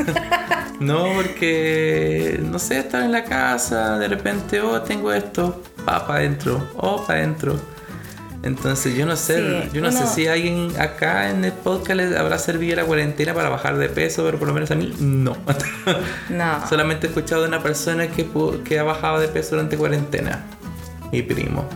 no, 0.80 1.04
porque, 1.14 2.40
no 2.42 2.58
sé, 2.58 2.78
estar 2.78 3.02
en 3.02 3.12
la 3.12 3.24
casa, 3.24 3.98
de 3.98 4.08
repente, 4.08 4.60
oh, 4.60 4.80
tengo 4.82 5.12
esto, 5.12 5.62
pa, 5.84 6.06
para 6.06 6.20
adentro, 6.20 6.68
oh, 6.76 7.04
para 7.06 7.20
adentro. 7.20 7.58
Entonces 8.42 8.96
yo 8.96 9.04
no 9.04 9.16
sé, 9.16 9.68
yo 9.72 9.82
no 9.82 9.92
sé 9.92 10.06
si 10.06 10.26
alguien 10.26 10.72
acá 10.80 11.30
en 11.30 11.44
el 11.44 11.52
podcast 11.52 11.96
les 11.96 12.16
habrá 12.16 12.38
servido 12.38 12.76
la 12.76 12.84
cuarentena 12.84 13.34
para 13.34 13.50
bajar 13.50 13.76
de 13.76 13.88
peso, 13.90 14.24
pero 14.24 14.38
por 14.38 14.48
lo 14.48 14.54
menos 14.54 14.70
a 14.70 14.76
mí 14.76 14.94
no. 14.98 15.36
no. 16.30 16.68
Solamente 16.68 17.06
he 17.06 17.10
escuchado 17.10 17.42
de 17.42 17.48
una 17.48 17.62
persona 17.62 18.08
que, 18.08 18.26
que 18.64 18.78
ha 18.78 18.82
bajado 18.82 19.20
de 19.20 19.28
peso 19.28 19.56
durante 19.56 19.76
cuarentena. 19.76 20.42
Mi 21.12 21.20
primo. 21.22 21.66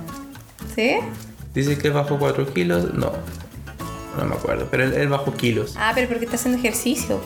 ¿Sí? 0.75 0.97
Dice 1.53 1.77
que 1.77 1.91
bajó 1.91 2.19
4 2.19 2.55
kilos. 2.55 2.95
No, 2.95 3.13
no 4.19 4.25
me 4.25 4.35
acuerdo, 4.35 4.67
pero 4.71 4.85
él, 4.85 4.95
él 4.95 5.09
bajó 5.09 5.35
kilos. 5.35 5.75
Ah, 5.79 5.93
pero 5.95 6.09
porque 6.09 6.25
está 6.25 6.37
haciendo 6.37 6.59
ejercicio. 6.59 7.21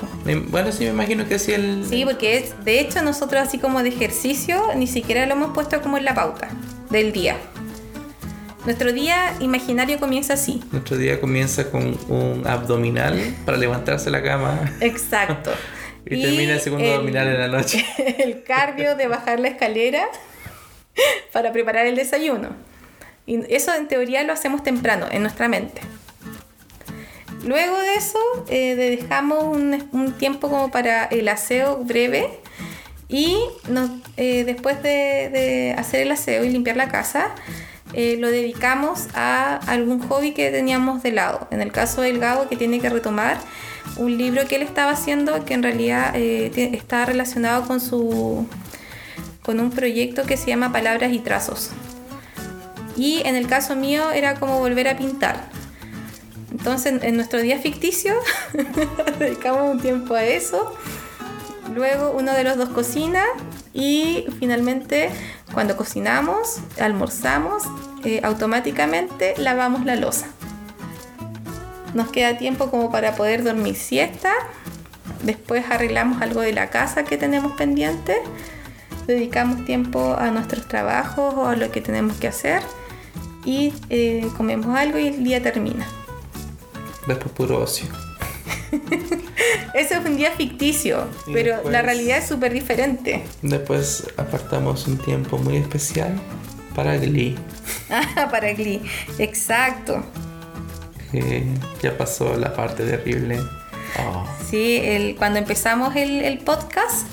Bueno, 0.48 0.72
sí, 0.72 0.84
me 0.84 0.90
imagino 0.90 1.28
que 1.28 1.38
sí 1.38 1.52
él... 1.52 1.84
Sí, 1.88 2.04
porque 2.04 2.38
es, 2.38 2.64
de 2.64 2.80
hecho 2.80 3.02
nosotros 3.02 3.40
así 3.42 3.58
como 3.58 3.82
de 3.84 3.90
ejercicio 3.90 4.74
ni 4.74 4.88
siquiera 4.88 5.26
lo 5.26 5.34
hemos 5.34 5.54
puesto 5.54 5.80
como 5.80 5.96
en 5.96 6.04
la 6.04 6.14
pauta 6.14 6.48
del 6.90 7.12
día. 7.12 7.36
Nuestro 8.68 8.92
día 8.92 9.34
imaginario 9.40 9.98
comienza 9.98 10.34
así. 10.34 10.62
Nuestro 10.72 10.98
día 10.98 11.18
comienza 11.22 11.70
con 11.70 11.98
un 12.10 12.46
abdominal 12.46 13.34
para 13.46 13.56
levantarse 13.56 14.04
de 14.04 14.10
la 14.10 14.22
cama 14.22 14.60
Exacto. 14.82 15.52
y, 16.04 16.20
termina 16.20 16.52
el 16.52 16.60
segundo 16.60 16.84
abdominal 16.84 17.28
en 17.28 17.38
la 17.38 17.48
noche. 17.48 17.82
El 18.18 18.42
cardio 18.42 18.94
de 18.94 19.06
bajar 19.06 19.40
la 19.40 19.48
escalera 19.48 20.06
para 21.32 21.50
preparar 21.50 21.86
el 21.86 21.96
desayuno. 21.96 22.50
Y 23.24 23.40
eso 23.54 23.74
en 23.74 23.88
teoría 23.88 24.22
lo 24.24 24.34
hacemos 24.34 24.62
temprano, 24.62 25.06
en 25.10 25.22
nuestra 25.22 25.48
mente. 25.48 25.80
Luego 27.46 27.78
de 27.78 27.94
eso, 27.94 28.18
eh, 28.50 28.74
dejamos 28.74 29.44
un, 29.44 29.88
un 29.92 30.12
tiempo 30.12 30.50
como 30.50 30.70
para 30.70 31.06
el 31.06 31.26
aseo 31.28 31.78
breve 31.84 32.28
y 33.08 33.38
nos- 33.70 33.92
eh, 34.18 34.44
después 34.44 34.82
de, 34.82 35.30
de 35.32 35.74
hacer 35.78 36.02
el 36.02 36.12
aseo 36.12 36.44
y 36.44 36.50
limpiar 36.50 36.76
la 36.76 36.88
casa, 36.90 37.34
eh, 37.94 38.16
lo 38.18 38.30
dedicamos 38.30 39.08
a 39.14 39.56
algún 39.66 40.00
hobby 40.08 40.32
que 40.32 40.50
teníamos 40.50 41.02
de 41.02 41.12
lado. 41.12 41.48
En 41.50 41.60
el 41.60 41.72
caso 41.72 42.02
del 42.02 42.18
Gabo, 42.18 42.48
que 42.48 42.56
tiene 42.56 42.80
que 42.80 42.90
retomar 42.90 43.38
un 43.96 44.16
libro 44.18 44.46
que 44.46 44.56
él 44.56 44.62
estaba 44.62 44.92
haciendo 44.92 45.44
que 45.44 45.54
en 45.54 45.62
realidad 45.62 46.12
eh, 46.14 46.50
está 46.74 47.04
relacionado 47.06 47.66
con 47.66 47.80
su 47.80 48.46
con 49.42 49.60
un 49.60 49.70
proyecto 49.70 50.24
que 50.24 50.36
se 50.36 50.46
llama 50.48 50.72
Palabras 50.72 51.10
y 51.10 51.20
Trazos. 51.20 51.70
Y 52.96 53.22
en 53.24 53.34
el 53.34 53.46
caso 53.46 53.76
mío 53.76 54.10
era 54.10 54.34
como 54.34 54.58
volver 54.58 54.88
a 54.88 54.98
pintar. 54.98 55.48
Entonces, 56.50 57.02
en 57.02 57.16
nuestro 57.16 57.40
día 57.40 57.58
ficticio, 57.58 58.14
dedicamos 59.18 59.70
un 59.70 59.80
tiempo 59.80 60.14
a 60.14 60.24
eso. 60.24 60.74
Luego 61.74 62.10
uno 62.10 62.34
de 62.34 62.44
los 62.44 62.58
dos 62.58 62.68
cocina 62.68 63.24
y 63.72 64.26
finalmente 64.38 65.10
cuando 65.52 65.76
cocinamos, 65.76 66.58
almorzamos, 66.80 67.62
eh, 68.04 68.20
automáticamente 68.22 69.34
lavamos 69.38 69.84
la 69.84 69.96
losa. 69.96 70.28
Nos 71.94 72.10
queda 72.10 72.38
tiempo 72.38 72.70
como 72.70 72.90
para 72.90 73.16
poder 73.16 73.42
dormir 73.42 73.74
siesta. 73.76 74.32
Después 75.22 75.64
arreglamos 75.70 76.22
algo 76.22 76.40
de 76.40 76.52
la 76.52 76.70
casa 76.70 77.04
que 77.04 77.16
tenemos 77.16 77.52
pendiente. 77.52 78.18
Dedicamos 79.06 79.64
tiempo 79.64 80.14
a 80.18 80.30
nuestros 80.30 80.68
trabajos 80.68 81.34
o 81.34 81.46
a 81.46 81.56
lo 81.56 81.70
que 81.70 81.80
tenemos 81.80 82.16
que 82.18 82.28
hacer. 82.28 82.62
Y 83.44 83.72
eh, 83.88 84.28
comemos 84.36 84.76
algo 84.76 84.98
y 84.98 85.08
el 85.08 85.24
día 85.24 85.42
termina. 85.42 85.86
Después 87.06 87.32
puro 87.32 87.60
ocio. 87.60 87.86
Ese 89.74 89.94
es 89.94 90.04
un 90.04 90.16
día 90.16 90.32
ficticio, 90.32 91.06
Y 91.26 91.32
pero 91.32 91.52
después- 91.54 91.72
la 91.72 91.82
realidad 91.82 92.18
es 92.18 92.26
súper 92.26 92.52
diferente. 92.52 93.24
Después 93.42 94.06
apartamos 94.16 94.86
un 94.86 94.98
tiempo 94.98 95.38
muy 95.38 95.56
especial 95.56 96.18
para 96.74 96.96
Glee, 96.96 97.36
Ah, 97.90 98.28
para 98.30 98.52
Glee. 98.52 98.80
Exacto. 99.18 100.02
que 101.10 101.44
ya 101.82 101.96
pasó 101.96 102.36
la 102.36 102.52
parte 102.54 102.84
terrible. 102.84 103.38
Oh, 104.00 104.26
Sí, 104.48 104.76
el, 104.82 105.16
cuando 105.16 105.38
empezamos 105.38 105.96
el, 105.96 106.22
el 106.24 106.38
podcast 106.38 107.06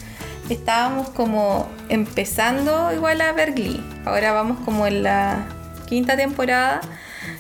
estábamos 0.50 1.10
como 1.10 1.68
empezando 1.90 2.94
igual 2.94 3.22
a 3.22 3.32
ver 3.34 3.54
Glee. 3.54 3.82
Ahora 4.06 4.32
vamos 4.34 4.60
como 4.66 4.86
en 4.88 5.04
la 5.04 5.48
quinta 5.88 6.16
temporada. 6.18 6.82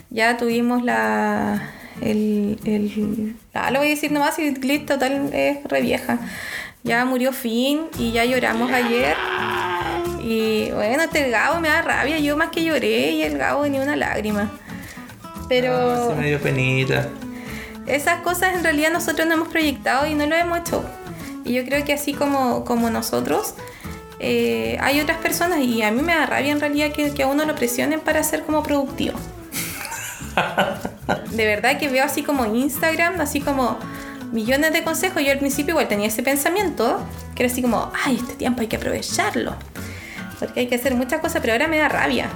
Ya 0.09 0.37
tuvimos 0.37 0.83
la... 0.83 1.71
El, 2.01 2.59
el, 2.65 3.35
ah, 3.53 3.71
lo 3.71 3.79
voy 3.79 3.87
a 3.87 3.91
decir 3.91 4.11
nomás 4.11 4.37
y 4.39 4.51
Glee 4.51 4.79
total 4.79 5.29
es 5.33 5.63
re 5.63 5.81
vieja. 5.81 6.19
Ya 6.83 7.03
murió 7.05 7.31
Finn 7.31 7.87
y 7.97 8.11
ya 8.11 8.25
lloramos 8.25 8.71
ayer. 8.71 9.15
Y 10.21 10.71
bueno, 10.71 11.03
este 11.03 11.29
Gabo 11.29 11.59
me 11.59 11.67
da 11.67 11.81
rabia. 11.81 12.19
Yo 12.19 12.37
más 12.37 12.49
que 12.49 12.63
lloré 12.63 13.11
y 13.11 13.23
el 13.23 13.37
Gabo 13.37 13.65
ni 13.67 13.79
una 13.79 13.95
lágrima. 13.95 14.51
Pero... 15.49 16.11
ah, 16.11 16.15
me 16.15 16.27
dio 16.27 16.39
penita. 16.39 17.09
Esas 17.87 18.21
cosas 18.21 18.55
en 18.55 18.63
realidad 18.63 18.91
nosotros 18.91 19.27
no 19.27 19.35
hemos 19.35 19.47
proyectado 19.47 20.07
y 20.07 20.15
no 20.15 20.25
lo 20.25 20.35
hemos 20.35 20.59
hecho. 20.59 20.83
Y 21.43 21.53
yo 21.53 21.63
creo 21.63 21.85
que 21.85 21.93
así 21.93 22.13
como, 22.13 22.65
como 22.65 22.89
nosotros, 22.89 23.53
eh, 24.19 24.77
hay 24.81 24.99
otras 25.01 25.19
personas 25.19 25.59
y 25.59 25.83
a 25.83 25.91
mí 25.91 26.01
me 26.01 26.15
da 26.15 26.25
rabia 26.25 26.51
en 26.51 26.59
realidad 26.59 26.91
que, 26.91 27.13
que 27.13 27.23
a 27.23 27.27
uno 27.27 27.45
lo 27.45 27.55
presionen 27.55 27.99
para 27.99 28.23
ser 28.23 28.43
como 28.43 28.63
productivo. 28.63 29.17
De 31.31 31.45
verdad 31.45 31.77
que 31.77 31.89
veo 31.89 32.03
así 32.03 32.23
como 32.23 32.45
Instagram, 32.45 33.21
así 33.21 33.41
como 33.41 33.77
millones 34.31 34.73
de 34.73 34.83
consejos. 34.83 35.23
Yo 35.23 35.31
al 35.31 35.39
principio 35.39 35.71
igual 35.71 35.87
tenía 35.87 36.07
ese 36.07 36.23
pensamiento, 36.23 36.99
que 37.35 37.43
era 37.43 37.51
así 37.51 37.61
como, 37.61 37.91
ay, 38.05 38.17
este 38.17 38.33
tiempo 38.33 38.61
hay 38.61 38.67
que 38.67 38.77
aprovecharlo. 38.77 39.55
Porque 40.39 40.61
hay 40.61 40.67
que 40.67 40.75
hacer 40.75 40.95
muchas 40.95 41.21
cosas, 41.21 41.41
pero 41.41 41.53
ahora 41.53 41.67
me 41.67 41.77
da 41.77 41.89
rabia. 41.89 42.29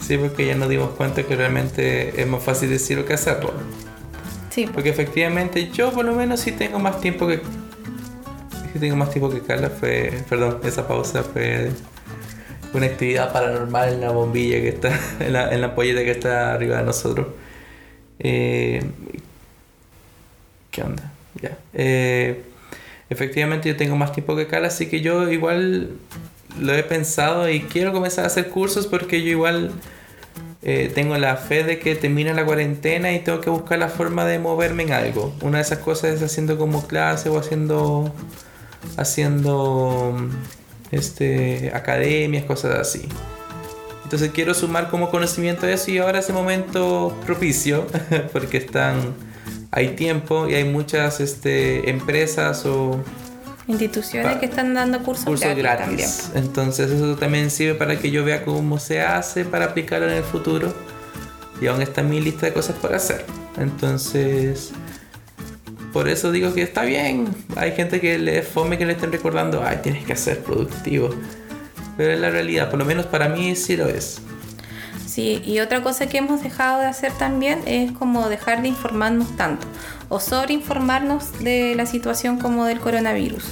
Sí, 0.00 0.18
porque 0.18 0.46
ya 0.46 0.54
nos 0.54 0.68
dimos 0.68 0.90
cuenta 0.90 1.22
que 1.22 1.34
realmente 1.34 2.20
es 2.20 2.26
más 2.26 2.42
fácil 2.42 2.68
decirlo 2.68 3.06
que 3.06 3.14
hacerlo. 3.14 3.52
Sí, 4.50 4.68
Porque 4.72 4.90
efectivamente 4.90 5.70
yo 5.72 5.90
por 5.90 6.04
lo 6.04 6.14
menos 6.14 6.38
sí 6.38 6.52
tengo 6.52 6.78
más 6.78 7.00
tiempo 7.00 7.26
que... 7.26 7.42
Sí 8.72 8.78
tengo 8.78 8.94
más 8.94 9.10
tiempo 9.10 9.28
que 9.28 9.40
Carla. 9.40 9.68
Fue... 9.68 10.22
Perdón, 10.28 10.60
esa 10.64 10.86
pausa 10.86 11.24
fue 11.24 11.72
una 12.74 12.86
actividad 12.86 13.32
paranormal 13.32 13.94
en 13.94 14.00
la 14.00 14.10
bombilla 14.10 14.60
que 14.60 14.68
está... 14.68 14.98
En 15.20 15.32
la, 15.32 15.52
en 15.52 15.60
la 15.60 15.74
que 15.74 16.10
está 16.10 16.54
arriba 16.54 16.78
de 16.78 16.84
nosotros. 16.84 17.28
Eh, 18.18 18.82
¿Qué 20.70 20.82
onda? 20.82 21.12
Ya. 21.40 21.56
Eh, 21.72 22.42
efectivamente 23.10 23.68
yo 23.68 23.76
tengo 23.76 23.96
más 23.96 24.12
tiempo 24.12 24.36
que 24.36 24.46
Carla, 24.46 24.68
así 24.68 24.86
que 24.86 25.00
yo 25.00 25.30
igual 25.30 25.90
lo 26.60 26.74
he 26.74 26.82
pensado 26.82 27.48
y 27.48 27.60
quiero 27.60 27.92
comenzar 27.92 28.24
a 28.24 28.26
hacer 28.28 28.48
cursos 28.48 28.86
porque 28.86 29.22
yo 29.22 29.30
igual 29.30 29.72
eh, 30.62 30.90
tengo 30.94 31.16
la 31.18 31.36
fe 31.36 31.64
de 31.64 31.78
que 31.78 31.94
termina 31.94 32.32
la 32.32 32.44
cuarentena 32.44 33.12
y 33.12 33.20
tengo 33.20 33.40
que 33.40 33.50
buscar 33.50 33.78
la 33.78 33.88
forma 33.88 34.24
de 34.24 34.38
moverme 34.38 34.84
en 34.84 34.92
algo. 34.92 35.34
Una 35.42 35.58
de 35.58 35.62
esas 35.62 35.78
cosas 35.78 36.14
es 36.14 36.22
haciendo 36.22 36.56
como 36.56 36.86
clase 36.86 37.28
o 37.28 37.38
haciendo 37.38 38.14
haciendo 38.96 40.16
este 40.94 41.70
academias, 41.74 42.44
cosas 42.44 42.78
así. 42.78 43.08
Entonces 44.04 44.30
quiero 44.32 44.54
sumar 44.54 44.90
como 44.90 45.10
conocimiento 45.10 45.66
eso 45.66 45.90
y 45.90 45.98
ahora 45.98 46.20
es 46.20 46.28
el 46.28 46.34
momento 46.34 47.18
propicio 47.24 47.86
porque 48.32 48.58
están 48.58 49.14
hay 49.70 49.88
tiempo 49.96 50.48
y 50.48 50.54
hay 50.54 50.64
muchas 50.64 51.20
este, 51.20 51.90
empresas 51.90 52.64
o 52.64 53.02
instituciones 53.66 54.36
que 54.36 54.46
están 54.46 54.72
dando 54.74 55.02
cursos, 55.02 55.24
cursos 55.24 55.56
gratis, 55.56 55.86
gratis. 55.86 56.30
Entonces 56.34 56.90
eso 56.90 57.16
también 57.16 57.50
sirve 57.50 57.74
para 57.74 57.98
que 57.98 58.10
yo 58.10 58.24
vea 58.24 58.44
cómo 58.44 58.78
se 58.78 59.00
hace 59.00 59.44
para 59.44 59.66
aplicarlo 59.66 60.08
en 60.08 60.18
el 60.18 60.22
futuro. 60.22 60.72
Y 61.60 61.66
aún 61.66 61.82
está 61.82 62.02
en 62.02 62.10
mi 62.10 62.20
lista 62.20 62.46
de 62.46 62.52
cosas 62.52 62.76
por 62.76 62.94
hacer. 62.94 63.24
Entonces, 63.56 64.72
por 65.94 66.08
eso 66.08 66.32
digo 66.32 66.52
que 66.52 66.62
está 66.62 66.82
bien. 66.82 67.28
Hay 67.54 67.70
gente 67.70 68.00
que 68.00 68.18
le 68.18 68.42
fome 68.42 68.76
que 68.76 68.84
le 68.84 68.94
estén 68.94 69.12
recordando, 69.12 69.62
ay, 69.64 69.78
tienes 69.80 70.04
que 70.04 70.16
ser 70.16 70.42
productivo. 70.42 71.08
Pero 71.96 72.12
es 72.12 72.18
la 72.18 72.30
realidad, 72.30 72.68
por 72.68 72.80
lo 72.80 72.84
menos 72.84 73.06
para 73.06 73.28
mí 73.28 73.54
sí 73.54 73.76
lo 73.76 73.88
es. 73.88 74.20
Sí, 75.06 75.40
y 75.46 75.60
otra 75.60 75.84
cosa 75.84 76.08
que 76.08 76.18
hemos 76.18 76.42
dejado 76.42 76.80
de 76.80 76.86
hacer 76.86 77.12
también 77.12 77.60
es 77.66 77.92
como 77.92 78.28
dejar 78.28 78.60
de 78.62 78.68
informarnos 78.68 79.36
tanto 79.36 79.68
o 80.08 80.18
sobreinformarnos 80.18 81.38
de 81.38 81.76
la 81.76 81.86
situación 81.86 82.38
como 82.40 82.64
del 82.64 82.80
coronavirus. 82.80 83.44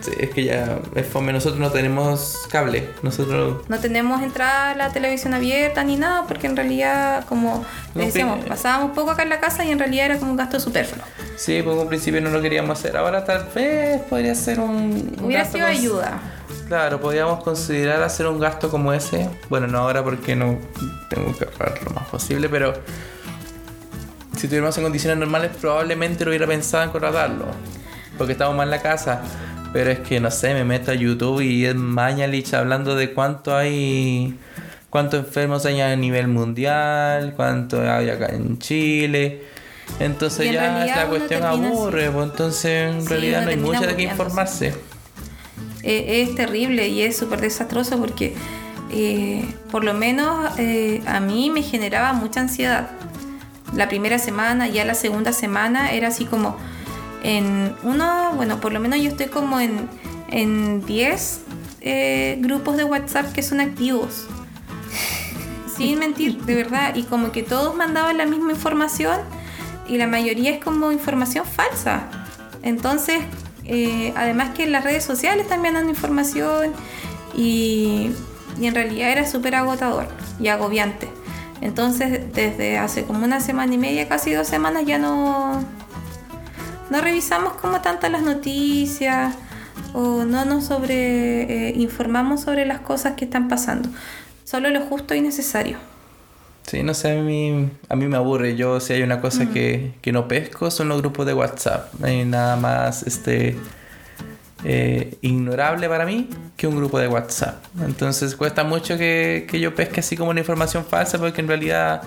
Sí, 0.00 0.12
es 0.18 0.30
que 0.30 0.44
ya 0.44 0.78
es 0.94 1.06
fome. 1.06 1.32
Nosotros 1.32 1.60
no 1.60 1.70
tenemos 1.70 2.38
cable. 2.50 2.88
Nosotros 3.02 3.68
No 3.68 3.78
tenemos 3.78 4.22
entrada 4.22 4.70
a 4.70 4.74
la 4.74 4.90
televisión 4.90 5.34
abierta 5.34 5.84
ni 5.84 5.96
nada 5.96 6.24
porque 6.26 6.46
en 6.46 6.56
realidad, 6.56 7.24
como 7.26 7.64
No, 7.94 8.04
decíamos, 8.04 8.44
pasábamos 8.46 8.92
poco 8.92 9.10
acá 9.10 9.22
en 9.24 9.28
la 9.28 9.40
casa 9.40 9.64
y 9.64 9.70
en 9.70 9.78
realidad 9.78 10.06
era 10.06 10.18
como 10.18 10.30
un 10.30 10.36
gasto 10.36 10.58
superfluo. 10.58 11.04
Sí, 11.36 11.60
porque 11.62 11.76
en 11.76 11.82
un 11.82 11.88
principio 11.88 12.20
no 12.20 12.30
lo 12.30 12.40
queríamos 12.40 12.78
hacer. 12.78 12.96
Ahora 12.96 13.24
tal 13.24 13.46
vez 13.54 14.00
podría 14.02 14.34
ser 14.34 14.60
un... 14.60 15.16
Hubiera 15.22 15.42
gasto 15.44 15.58
sido 15.58 15.68
cons- 15.68 15.70
ayuda. 15.78 16.20
Claro, 16.68 17.00
podríamos 17.00 17.42
considerar 17.42 18.02
hacer 18.02 18.26
un 18.26 18.38
gasto 18.38 18.70
como 18.70 18.92
ese. 18.92 19.28
Bueno, 19.48 19.66
no 19.66 19.78
ahora 19.78 20.02
porque 20.04 20.36
no 20.36 20.56
tengo 21.10 21.36
que 21.36 21.44
ahorrar 21.44 21.82
lo 21.84 21.90
más 21.90 22.06
posible, 22.08 22.48
pero 22.48 22.74
si 24.36 24.46
tuviéramos 24.46 24.76
en 24.78 24.84
condiciones 24.84 25.18
normales 25.18 25.50
probablemente 25.60 26.24
lo 26.24 26.30
hubiera 26.30 26.46
pensado 26.46 26.84
en 26.84 26.90
contratarlo. 26.90 27.46
Porque 28.16 28.32
estamos 28.34 28.54
mal 28.56 28.66
en 28.68 28.70
la 28.70 28.82
casa. 28.82 29.20
Pero 29.72 29.90
es 29.90 30.00
que 30.00 30.18
no 30.20 30.30
sé, 30.30 30.52
me 30.54 30.64
meto 30.64 30.90
a 30.90 30.94
YouTube 30.94 31.40
y 31.40 31.64
es 31.64 31.74
Mañalich 31.76 32.52
hablando 32.54 32.96
de 32.96 33.12
cuánto 33.12 33.56
hay, 33.56 34.36
cuántos 34.90 35.24
enfermos 35.24 35.64
hay 35.64 35.80
a 35.80 35.94
nivel 35.94 36.26
mundial, 36.28 37.34
cuánto 37.36 37.80
hay 37.80 38.10
acá 38.10 38.26
en 38.26 38.58
Chile. 38.58 39.42
Entonces 39.98 40.52
ya 40.52 40.96
uno 41.02 41.08
cuestión 41.10 41.42
aburre, 41.44 42.10
pues 42.10 42.30
entonces 42.30 42.94
en 42.94 43.02
Sí, 43.02 43.08
realidad 43.08 43.42
no 43.42 43.50
hay 43.50 43.56
mucho 43.56 43.86
de 43.86 43.96
qué 43.96 44.02
informarse. 44.02 44.74
Eh, 45.82 46.22
es 46.22 46.34
terrible 46.34 46.88
y 46.88 47.02
es 47.02 47.16
súper 47.16 47.40
desastroso 47.40 47.98
porque 47.98 48.34
eh, 48.92 49.44
por 49.70 49.84
lo 49.84 49.94
menos 49.94 50.58
eh, 50.58 51.02
a 51.06 51.20
mí 51.20 51.50
me 51.50 51.62
generaba 51.62 52.12
mucha 52.12 52.40
ansiedad. 52.40 52.90
La 53.74 53.88
primera 53.88 54.18
semana, 54.18 54.68
ya 54.68 54.84
la 54.84 54.94
segunda 54.94 55.32
semana 55.32 55.92
era 55.92 56.08
así 56.08 56.24
como 56.24 56.56
en 57.22 57.74
uno, 57.82 58.32
bueno, 58.34 58.60
por 58.60 58.72
lo 58.72 58.80
menos 58.80 59.00
yo 59.00 59.08
estoy 59.08 59.26
como 59.26 59.60
en, 59.60 59.88
en 60.30 60.84
10 60.86 61.40
eh, 61.82 62.38
grupos 62.40 62.76
de 62.76 62.84
WhatsApp 62.84 63.32
que 63.32 63.42
son 63.42 63.60
activos. 63.60 64.26
Sin 65.76 65.98
mentir, 65.98 66.42
de 66.42 66.54
verdad. 66.54 66.94
Y 66.94 67.04
como 67.04 67.32
que 67.32 67.42
todos 67.42 67.74
mandaban 67.74 68.18
la 68.18 68.26
misma 68.26 68.52
información 68.52 69.20
y 69.88 69.96
la 69.96 70.06
mayoría 70.06 70.50
es 70.50 70.62
como 70.62 70.92
información 70.92 71.44
falsa. 71.44 72.04
Entonces, 72.62 73.22
eh, 73.64 74.12
además 74.16 74.50
que 74.50 74.64
en 74.64 74.72
las 74.72 74.84
redes 74.84 75.04
sociales 75.04 75.48
también 75.48 75.74
dan 75.74 75.88
información 75.88 76.72
y, 77.34 78.10
y 78.60 78.66
en 78.66 78.74
realidad 78.74 79.10
era 79.10 79.26
súper 79.26 79.54
agotador 79.54 80.08
y 80.38 80.48
agobiante. 80.48 81.08
Entonces, 81.60 82.32
desde 82.34 82.78
hace 82.78 83.04
como 83.04 83.24
una 83.24 83.40
semana 83.40 83.74
y 83.74 83.78
media, 83.78 84.08
casi 84.08 84.32
dos 84.32 84.46
semanas, 84.46 84.84
ya 84.86 84.98
no, 84.98 85.62
no 86.90 87.00
revisamos 87.00 87.54
como 87.54 87.80
tantas 87.80 88.10
las 88.10 88.22
noticias 88.22 89.34
o 89.94 90.24
no 90.24 90.44
nos 90.44 90.64
sobre 90.66 91.68
eh, 91.68 91.72
informamos 91.76 92.42
sobre 92.42 92.66
las 92.66 92.80
cosas 92.80 93.14
que 93.14 93.24
están 93.24 93.48
pasando. 93.48 93.88
Solo 94.44 94.68
lo 94.70 94.80
justo 94.80 95.14
y 95.14 95.20
necesario. 95.20 95.78
Sí, 96.66 96.82
no 96.82 96.94
sé, 96.94 97.18
a 97.18 97.22
mí, 97.22 97.70
a 97.88 97.96
mí 97.96 98.06
me 98.06 98.16
aburre. 98.16 98.56
Yo, 98.56 98.80
si 98.80 98.92
hay 98.92 99.02
una 99.02 99.20
cosa 99.20 99.46
que, 99.46 99.94
que 100.02 100.12
no 100.12 100.28
pesco, 100.28 100.70
son 100.70 100.88
los 100.88 101.00
grupos 101.00 101.26
de 101.26 101.34
WhatsApp. 101.34 101.92
No 101.98 102.06
hay 102.06 102.24
nada 102.24 102.56
más 102.56 103.02
este, 103.04 103.56
eh, 104.64 105.16
ignorable 105.22 105.88
para 105.88 106.04
mí 106.04 106.28
que 106.56 106.66
un 106.66 106.76
grupo 106.76 106.98
de 106.98 107.08
WhatsApp. 107.08 107.64
Entonces 107.84 108.36
cuesta 108.36 108.64
mucho 108.64 108.98
que, 108.98 109.46
que 109.48 109.60
yo 109.60 109.74
pesque 109.74 110.00
así 110.00 110.16
como 110.16 110.30
una 110.30 110.40
información 110.40 110.84
falsa 110.84 111.18
porque 111.18 111.40
en 111.40 111.48
realidad 111.48 112.02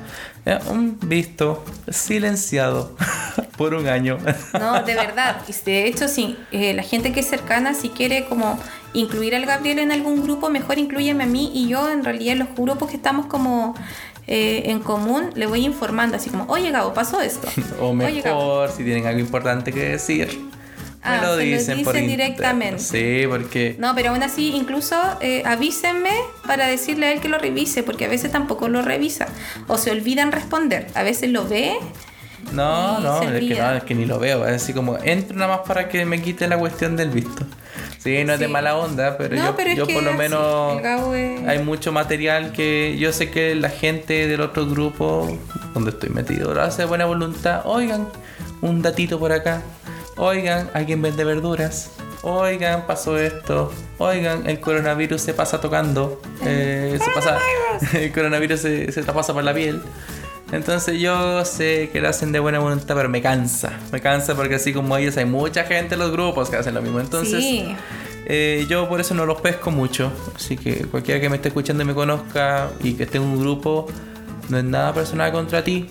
es 0.45 0.65
un 0.67 0.99
visto 1.01 1.63
silenciado 1.89 2.95
por 3.57 3.73
un 3.73 3.87
año. 3.87 4.17
No, 4.59 4.83
de 4.83 4.95
verdad. 4.95 5.41
De 5.65 5.87
hecho, 5.87 6.07
sí, 6.07 6.37
eh, 6.51 6.73
la 6.73 6.83
gente 6.83 7.11
que 7.11 7.21
es 7.21 7.27
cercana, 7.27 7.73
si 7.73 7.89
quiere 7.89 8.25
como 8.25 8.59
incluir 8.93 9.35
al 9.35 9.45
Gabriel 9.45 9.79
en 9.79 9.91
algún 9.91 10.23
grupo, 10.23 10.49
mejor 10.49 10.77
incluyeme 10.77 11.23
a 11.23 11.27
mí 11.27 11.51
y 11.53 11.67
yo 11.67 11.89
en 11.89 12.03
realidad 12.03 12.33
en 12.33 12.39
los 12.39 12.55
grupos 12.55 12.89
que 12.89 12.97
estamos 12.97 13.25
como 13.25 13.73
eh, 14.27 14.63
en 14.67 14.79
común 14.79 15.31
le 15.35 15.47
voy 15.47 15.65
informando 15.65 16.15
así 16.15 16.29
como, 16.29 16.45
oye 16.45 16.71
Gabo, 16.71 16.93
pasó 16.93 17.19
esto. 17.21 17.47
o 17.81 17.89
Oye, 17.89 18.21
Gabo. 18.21 18.39
mejor, 18.39 18.71
si 18.71 18.83
tienen 18.83 19.07
algo 19.07 19.19
importante 19.19 19.71
que 19.71 19.89
decir. 19.89 20.49
Ah, 21.03 21.11
me 21.11 21.17
lo 21.17 21.23
se 21.23 21.27
lo 21.27 21.37
dicen 21.57 21.83
por 21.83 21.93
directamente. 21.95 22.79
Sí, 22.79 23.23
porque 23.27 23.75
No, 23.77 23.93
pero 23.93 24.11
aún 24.11 24.23
así, 24.23 24.51
incluso 24.55 24.95
eh, 25.21 25.43
avísenme 25.45 26.11
para 26.47 26.67
decirle 26.67 27.07
a 27.07 27.11
él 27.11 27.19
que 27.19 27.27
lo 27.29 27.37
revise, 27.37 27.83
porque 27.83 28.05
a 28.05 28.07
veces 28.07 28.31
tampoco 28.31 28.69
lo 28.69 28.81
revisa. 28.81 29.27
O 29.67 29.77
se 29.77 29.91
olvidan 29.91 30.31
responder. 30.31 30.87
A 30.95 31.03
veces 31.03 31.29
lo 31.29 31.47
ve. 31.47 31.75
No, 32.51 32.99
no, 32.99 33.21
es 33.23 33.39
que 33.39 33.55
no, 33.55 33.71
es 33.73 33.83
que 33.83 33.95
ni 33.95 34.05
lo 34.05 34.19
veo. 34.19 34.45
Es 34.47 34.61
así 34.63 34.73
como 34.73 34.97
entro 34.97 35.37
nada 35.37 35.57
más 35.57 35.67
para 35.67 35.87
que 35.89 36.05
me 36.05 36.21
quite 36.21 36.47
la 36.47 36.57
cuestión 36.57 36.95
del 36.95 37.09
visto. 37.09 37.45
Sí, 37.97 38.23
no 38.25 38.33
es 38.33 38.39
de 38.39 38.47
mala 38.49 38.77
onda, 38.77 39.17
pero 39.17 39.35
No, 39.35 39.45
yo, 39.45 39.55
pero 39.55 39.73
yo 39.73 39.87
por 39.87 40.03
lo 40.03 40.13
menos 40.13 40.81
es- 41.15 41.47
hay 41.47 41.59
mucho 41.59 41.91
material 41.93 42.51
que 42.51 42.97
yo 42.99 43.13
sé 43.13 43.31
que 43.31 43.55
la 43.55 43.69
gente 43.69 44.27
del 44.27 44.41
otro 44.41 44.65
grupo 44.67 45.37
donde 45.73 45.91
estoy 45.91 46.09
metido 46.09 46.53
lo 46.53 46.61
hace 46.61 46.81
de 46.83 46.87
buena 46.87 47.05
voluntad. 47.05 47.61
Oigan, 47.65 48.07
un 48.61 48.81
datito 48.81 49.17
por 49.19 49.31
acá. 49.31 49.61
Oigan, 50.17 50.69
alguien 50.73 51.01
vende 51.01 51.23
verduras. 51.23 51.91
Oigan, 52.21 52.85
pasó 52.87 53.17
esto. 53.17 53.71
Oigan, 53.97 54.47
el 54.47 54.59
coronavirus 54.59 55.21
se 55.21 55.33
pasa 55.33 55.59
tocando. 55.59 56.21
Eh, 56.45 56.97
se 57.03 57.11
pasa, 57.11 57.37
el 57.93 58.11
coronavirus 58.13 58.59
se, 58.59 58.91
se 58.91 59.03
pasa 59.03 59.33
por 59.33 59.43
la 59.43 59.53
piel. 59.53 59.81
Entonces 60.51 60.99
yo 60.99 61.43
sé 61.45 61.89
que 61.91 61.99
lo 61.99 62.09
hacen 62.09 62.31
de 62.31 62.39
buena 62.39 62.59
voluntad, 62.59 62.95
pero 62.95 63.09
me 63.09 63.21
cansa. 63.21 63.73
Me 63.91 63.99
cansa 64.01 64.35
porque 64.35 64.55
así 64.55 64.71
como 64.71 64.95
ellos 64.95 65.17
hay 65.17 65.25
mucha 65.25 65.63
gente 65.63 65.95
en 65.95 65.99
los 65.99 66.11
grupos 66.11 66.49
que 66.49 66.57
hacen 66.57 66.75
lo 66.75 66.81
mismo. 66.81 66.99
Entonces 66.99 67.43
sí. 67.43 67.75
eh, 68.27 68.65
yo 68.69 68.87
por 68.87 69.01
eso 69.01 69.15
no 69.15 69.25
los 69.25 69.41
pesco 69.41 69.71
mucho. 69.71 70.11
Así 70.35 70.55
que 70.55 70.85
cualquiera 70.85 71.19
que 71.19 71.27
me 71.29 71.37
esté 71.37 71.47
escuchando 71.47 71.81
y 71.83 71.87
me 71.87 71.95
conozca 71.95 72.69
y 72.83 72.93
que 72.93 73.03
esté 73.03 73.17
en 73.17 73.23
un 73.23 73.39
grupo, 73.39 73.87
no 74.49 74.59
es 74.59 74.63
nada 74.63 74.93
personal 74.93 75.31
contra 75.31 75.63
ti. 75.63 75.89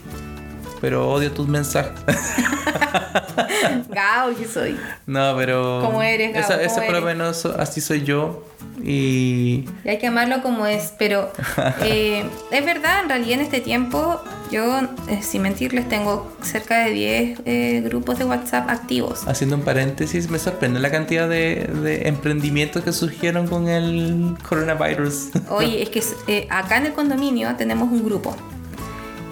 Pero 0.82 1.08
odio 1.08 1.30
tus 1.30 1.48
mensajes. 1.48 1.92
Gabo 3.88 4.36
que 4.36 4.46
soy. 4.46 4.76
no, 5.06 5.34
pero... 5.36 5.80
¿Cómo 5.82 6.02
eres, 6.02 6.34
Gabo? 6.34 6.44
Esa, 6.44 6.54
¿Cómo 6.54 6.66
esa 6.66 6.82
por 6.82 6.94
lo 6.96 7.02
menos 7.02 7.46
así 7.46 7.80
soy 7.80 8.02
yo. 8.02 8.44
Y... 8.82 9.64
Y 9.84 9.88
hay 9.88 9.98
que 9.98 10.08
amarlo 10.08 10.42
como 10.42 10.66
es, 10.66 10.92
pero 10.98 11.32
eh, 11.82 12.24
es 12.50 12.64
verdad, 12.64 13.02
en 13.02 13.08
realidad 13.08 13.34
en 13.34 13.40
este 13.40 13.60
tiempo 13.60 14.20
yo, 14.50 14.80
eh, 15.08 15.22
sin 15.22 15.42
mentirles, 15.42 15.88
tengo 15.88 16.30
cerca 16.42 16.84
de 16.84 16.90
10 16.90 17.40
eh, 17.44 17.82
grupos 17.84 18.18
de 18.18 18.24
WhatsApp 18.24 18.68
activos. 18.68 19.26
Haciendo 19.26 19.56
un 19.56 19.62
paréntesis, 19.62 20.28
me 20.28 20.38
sorprende 20.38 20.80
la 20.80 20.90
cantidad 20.90 21.28
de, 21.28 21.70
de 21.82 22.08
emprendimientos 22.08 22.82
que 22.82 22.92
surgieron 22.92 23.46
con 23.46 23.68
el 23.68 24.36
coronavirus. 24.48 25.30
Oye, 25.48 25.82
es 25.82 25.90
que 25.90 26.02
eh, 26.26 26.48
acá 26.50 26.76
en 26.78 26.86
el 26.86 26.92
condominio 26.92 27.54
tenemos 27.56 27.90
un 27.90 28.04
grupo 28.04 28.36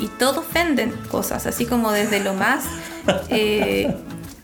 y 0.00 0.06
todos 0.08 0.44
venden 0.52 0.92
cosas, 1.10 1.46
así 1.46 1.66
como 1.66 1.92
desde 1.92 2.20
lo 2.20 2.34
más 2.34 2.64
eh, 3.28 3.94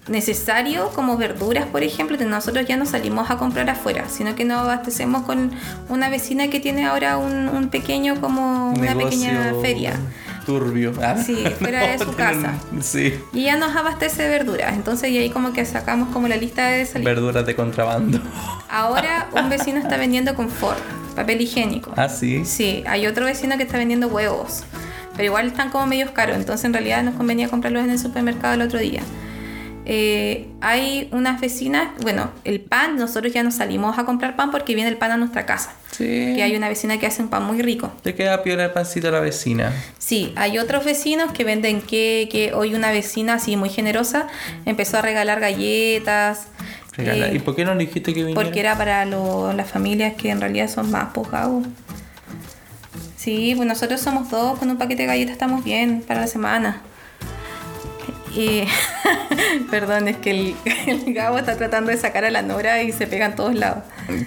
necesario, 0.09 0.91
como 0.95 1.17
verduras, 1.17 1.67
por 1.67 1.83
ejemplo, 1.83 2.17
que 2.17 2.25
nosotros 2.25 2.65
ya 2.67 2.77
no 2.77 2.87
salimos 2.87 3.31
a 3.31 3.37
comprar 3.39 3.69
afuera, 3.71 4.05
sino 4.09 4.35
que 4.37 4.45
nos 4.45 4.61
abastecemos 4.61 5.25
con 5.25 5.51
una 5.89 6.09
vecina 6.09 6.49
que 6.49 6.61
tiene 6.61 6.87
ahora 6.87 7.17
un, 7.19 7.49
un 7.49 7.69
pequeño, 7.69 8.21
como 8.21 8.71
una 8.71 8.95
pequeña 8.95 9.53
feria. 9.61 9.95
Turbio. 10.45 10.93
Ah, 11.03 11.17
Sí, 11.21 11.45
fuera 11.59 11.81
de 11.89 11.99
su 11.99 12.05
tienen- 12.15 12.43
casa. 12.43 12.55
Sí. 12.81 13.19
Y 13.33 13.41
ella 13.41 13.57
nos 13.57 13.75
abastece 13.75 14.23
de 14.23 14.29
verduras, 14.29 14.75
entonces 14.75 15.11
y 15.11 15.19
ahí 15.19 15.31
como 15.31 15.53
que 15.53 15.65
sacamos 15.65 16.11
como 16.13 16.29
la 16.29 16.37
lista 16.37 16.69
de 16.69 16.87
salida. 16.87 17.11
Verduras 17.11 17.45
de 17.45 17.57
contrabando. 17.57 18.21
Ahora 18.71 19.29
un 19.33 19.49
vecino 19.49 19.81
está 19.81 19.97
vendiendo 19.97 20.37
confort, 20.37 20.79
papel 21.17 21.41
higiénico. 21.41 21.93
Ah, 21.97 22.09
sí. 22.09 22.45
Sí, 22.45 22.85
hay 22.87 23.09
otro 23.09 23.25
vecino 23.25 23.57
que 23.57 23.65
está 23.65 23.77
vendiendo 23.77 24.07
huevos, 24.07 24.63
pero 25.17 25.25
igual 25.27 25.47
están 25.49 25.71
como 25.71 25.87
medios 25.87 26.11
caros, 26.11 26.37
entonces 26.37 26.65
en 26.67 26.73
realidad 26.73 27.03
nos 27.03 27.15
convenía 27.15 27.49
comprarlos 27.49 27.83
en 27.85 27.91
el 27.91 27.99
supermercado 27.99 28.55
el 28.55 28.63
otro 28.63 28.79
día. 28.79 29.03
Eh, 29.89 30.49
hay 30.61 31.09
unas 31.13 31.41
vecinas, 31.41 31.91
bueno, 32.03 32.31
el 32.43 32.61
pan, 32.61 32.97
nosotros 32.97 33.33
ya 33.33 33.45
no 33.45 33.53
salimos 33.53 33.97
a 33.99 34.05
comprar 34.05 34.35
pan 34.35 34.51
porque 34.51 34.75
viene 34.75 34.91
el 34.91 34.97
pan 34.97 35.13
a 35.13 35.17
nuestra 35.17 35.47
casa. 35.47 35.75
Sí. 35.93 36.33
Que 36.35 36.43
hay 36.43 36.57
una 36.57 36.69
vecina 36.69 36.99
que 36.99 37.07
hace 37.07 37.23
un 37.23 37.29
pan 37.29 37.45
muy 37.45 37.63
rico. 37.63 37.93
Te 38.03 38.17
queda 38.17 38.43
piola 38.43 38.65
el 38.65 38.73
pancito 38.73 39.07
a 39.09 39.11
la 39.13 39.21
vecina. 39.21 39.73
Sí, 39.99 40.33
hay 40.35 40.59
otros 40.59 40.85
vecinos 40.85 41.31
que 41.31 41.45
venden 41.45 41.81
que, 41.81 42.29
que 42.33 42.53
hoy 42.53 42.75
una 42.75 42.91
vecina 42.91 43.35
así 43.35 43.57
muy 43.57 43.69
generosa 43.69 44.27
empezó 44.65 44.99
a 44.99 45.03
regalar 45.03 45.39
galletas. 45.39 46.49
Regala. 46.97 47.29
eh, 47.29 47.37
¿Y 47.37 47.39
por 47.39 47.55
qué 47.55 47.65
no 47.65 47.77
dijiste 47.77 48.13
que 48.13 48.25
viniera? 48.25 48.43
porque 48.43 48.59
era 48.59 48.77
para 48.77 49.05
lo- 49.05 49.53
las 49.53 49.71
familias 49.71 50.15
que 50.15 50.31
en 50.31 50.41
realidad 50.41 50.69
son 50.69 50.91
más 50.91 51.13
pocados. 51.13 51.65
Sí, 53.27 53.55
pues 53.57 53.67
nosotros 53.67 54.01
somos 54.01 54.31
dos, 54.31 54.57
con 54.57 54.71
un 54.71 54.77
paquete 54.77 55.03
de 55.03 55.09
galletas 55.09 55.33
estamos 55.33 55.65
bien 55.65 56.01
para 56.07 56.21
la 56.21 56.27
semana. 56.29 56.81
Y, 58.33 58.63
perdón, 59.73 60.07
es 60.07 60.17
que 60.19 60.31
el, 60.31 60.57
el 60.87 61.13
Gabo 61.13 61.37
está 61.37 61.57
tratando 61.57 61.91
de 61.91 61.97
sacar 61.97 62.25
a 62.25 62.31
la 62.31 62.43
Nora 62.43 62.85
y 62.85 62.93
se 62.93 63.09
pega 63.09 63.27
en 63.27 63.35
todos 63.35 63.57
lados. 63.57 63.83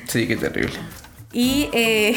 Sí, 0.06 0.28
qué 0.28 0.36
terrible. 0.36 0.74
Y, 1.32 1.70
eh, 1.72 2.14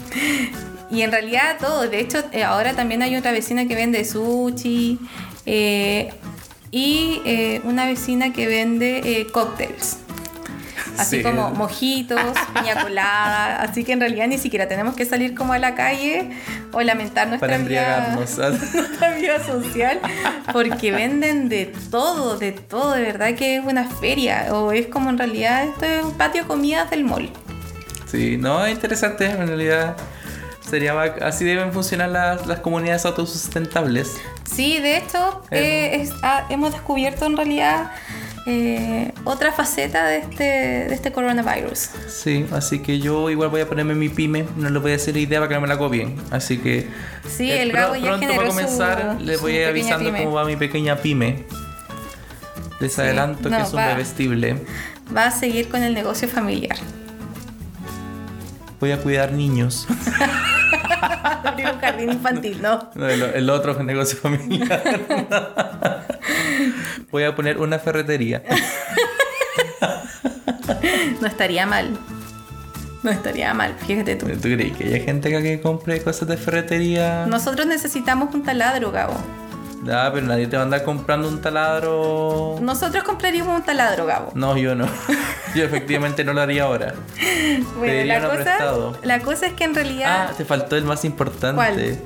y 0.90 1.00
en 1.00 1.12
realidad 1.12 1.56
todo, 1.58 1.88
de 1.88 1.98
hecho 2.00 2.22
eh, 2.30 2.44
ahora 2.44 2.74
también 2.74 3.00
hay 3.00 3.16
otra 3.16 3.32
vecina 3.32 3.66
que 3.66 3.74
vende 3.74 4.04
sushi 4.04 4.98
eh, 5.46 6.12
y 6.72 7.22
eh, 7.24 7.62
una 7.64 7.86
vecina 7.86 8.34
que 8.34 8.46
vende 8.46 8.98
eh, 9.02 9.26
cócteles. 9.32 10.00
Así 10.98 11.16
Sí. 11.18 11.22
como 11.22 11.50
mojitos, 11.50 12.20
piña 12.54 12.82
colada, 12.82 13.62
así 13.62 13.84
que 13.84 13.92
en 13.92 14.00
realidad 14.00 14.26
ni 14.28 14.38
siquiera 14.38 14.66
tenemos 14.68 14.94
que 14.96 15.04
salir 15.04 15.34
como 15.34 15.52
a 15.52 15.58
la 15.58 15.74
calle 15.74 16.30
o 16.72 16.80
lamentar 16.82 17.28
nuestra 17.28 17.48
Para 17.48 17.58
vida, 17.62 18.06
embriagarnos. 18.16 18.38
nuestra 18.74 19.10
vida 19.14 19.44
social 19.44 20.00
porque 20.52 20.92
venden 20.92 21.48
de 21.48 21.66
todo, 21.90 22.38
de 22.38 22.52
todo, 22.52 22.92
de 22.92 23.02
verdad 23.02 23.34
que 23.34 23.56
es 23.56 23.64
una 23.64 23.84
feria 23.84 24.48
o 24.52 24.72
es 24.72 24.86
como 24.86 25.10
en 25.10 25.18
realidad 25.18 25.64
esto 25.64 25.84
es 25.84 26.04
un 26.04 26.12
patio 26.14 26.42
de 26.42 26.48
comidas 26.48 26.90
del 26.90 27.04
mall. 27.04 27.30
Sí, 28.10 28.36
no, 28.38 28.64
es 28.64 28.72
interesante. 28.72 29.26
En 29.26 29.48
realidad, 29.48 29.96
sería 30.68 31.00
así 31.22 31.44
deben 31.44 31.72
funcionar 31.72 32.08
las, 32.08 32.46
las 32.46 32.60
comunidades 32.60 33.04
autosustentables. 33.04 34.16
Sí, 34.54 34.78
de 34.80 34.98
hecho, 34.98 35.42
eh, 35.50 35.98
es- 36.02 36.12
ah, 36.22 36.46
hemos 36.48 36.72
descubierto 36.72 37.26
en 37.26 37.36
realidad 37.36 37.90
eh, 38.46 39.12
otra 39.24 39.52
faceta 39.52 40.06
de 40.06 40.18
este, 40.18 40.44
de 40.44 40.94
este 40.94 41.10
coronavirus. 41.12 41.88
Sí, 42.08 42.46
así 42.52 42.78
que 42.80 42.98
yo 43.00 43.28
igual 43.30 43.48
voy 43.50 43.60
a 43.62 43.66
ponerme 43.68 43.94
mi 43.94 44.08
pyme. 44.08 44.44
No 44.56 44.70
les 44.70 44.80
voy 44.80 44.92
a 44.92 44.94
decir 44.94 45.16
idea 45.16 45.40
para 45.40 45.48
que 45.48 45.54
no 45.56 45.60
me 45.62 45.68
la 45.68 45.78
copien. 45.78 46.14
Así 46.30 46.58
que. 46.58 46.78
eh, 46.78 46.88
Sí, 47.28 47.50
el 47.50 47.70
pro- 47.72 47.80
Gabo 47.80 47.96
ya 47.96 48.02
pronto 48.02 48.18
generó 48.20 48.36
para 48.42 48.48
comenzar, 48.50 49.16
su- 49.18 49.24
les 49.24 49.40
voy 49.40 49.62
a 49.62 49.68
avisando 49.68 50.06
pyme. 50.10 50.24
cómo 50.24 50.36
va 50.36 50.44
mi 50.44 50.56
pequeña 50.56 50.96
pyme. 50.96 51.44
Les 52.80 52.92
Sí, 52.94 53.00
adelanto 53.00 53.48
no, 53.50 53.56
que 53.56 53.62
es 53.64 53.70
un 53.72 53.78
va. 53.78 53.86
bebestible. 53.88 54.64
Va 55.16 55.26
a 55.26 55.30
seguir 55.30 55.68
con 55.68 55.82
el 55.82 55.92
negocio 55.94 56.28
familiar. 56.28 56.76
voy 58.78 58.92
a 58.92 58.98
cuidar 58.98 59.32
niños. 59.32 59.86
Abrir 61.44 61.66
un 61.68 61.78
jardín 61.80 62.12
infantil, 62.12 62.60
¿no? 62.62 62.90
No, 62.94 63.08
el, 63.08 63.22
el 63.22 63.50
otro 63.50 63.82
negocio 63.82 64.18
familiar. 64.18 64.82
voy 67.16 67.24
a 67.24 67.34
poner 67.34 67.58
una 67.58 67.78
ferretería. 67.78 68.42
No 71.20 71.26
estaría 71.26 71.64
mal. 71.64 71.96
No 73.02 73.10
estaría 73.10 73.54
mal, 73.54 73.74
fíjate 73.86 74.16
tú. 74.16 74.26
¿Tú 74.26 74.40
crees 74.42 74.76
que 74.76 74.84
haya 74.84 75.04
gente 75.04 75.28
acá 75.28 75.42
que 75.42 75.60
compre 75.60 76.02
cosas 76.02 76.28
de 76.28 76.36
ferretería? 76.36 77.24
Nosotros 77.26 77.66
necesitamos 77.66 78.34
un 78.34 78.42
taladro, 78.42 78.90
Gabo. 78.90 79.14
Ah, 79.90 80.10
pero 80.12 80.26
nadie 80.26 80.46
te 80.46 80.56
va 80.56 80.62
a 80.62 80.64
andar 80.64 80.82
comprando 80.82 81.28
un 81.28 81.40
taladro. 81.40 82.56
Nosotros 82.60 83.04
compraríamos 83.04 83.56
un 83.56 83.64
taladro, 83.64 84.06
Gabo. 84.06 84.32
No, 84.34 84.56
yo 84.56 84.74
no. 84.74 84.86
Yo 85.54 85.64
efectivamente 85.64 86.22
no 86.22 86.34
lo 86.34 86.42
haría 86.42 86.64
ahora. 86.64 86.94
Bueno, 87.78 88.04
la 88.04 88.20
cosa, 88.20 88.34
prestado. 88.34 88.98
la 89.02 89.20
cosa 89.20 89.46
es 89.46 89.52
que 89.54 89.64
en 89.64 89.74
realidad... 89.74 90.28
Ah, 90.28 90.34
te 90.36 90.44
faltó 90.44 90.76
el 90.76 90.84
más 90.84 91.04
importante. 91.06 91.54
¿Cuál? 91.54 91.98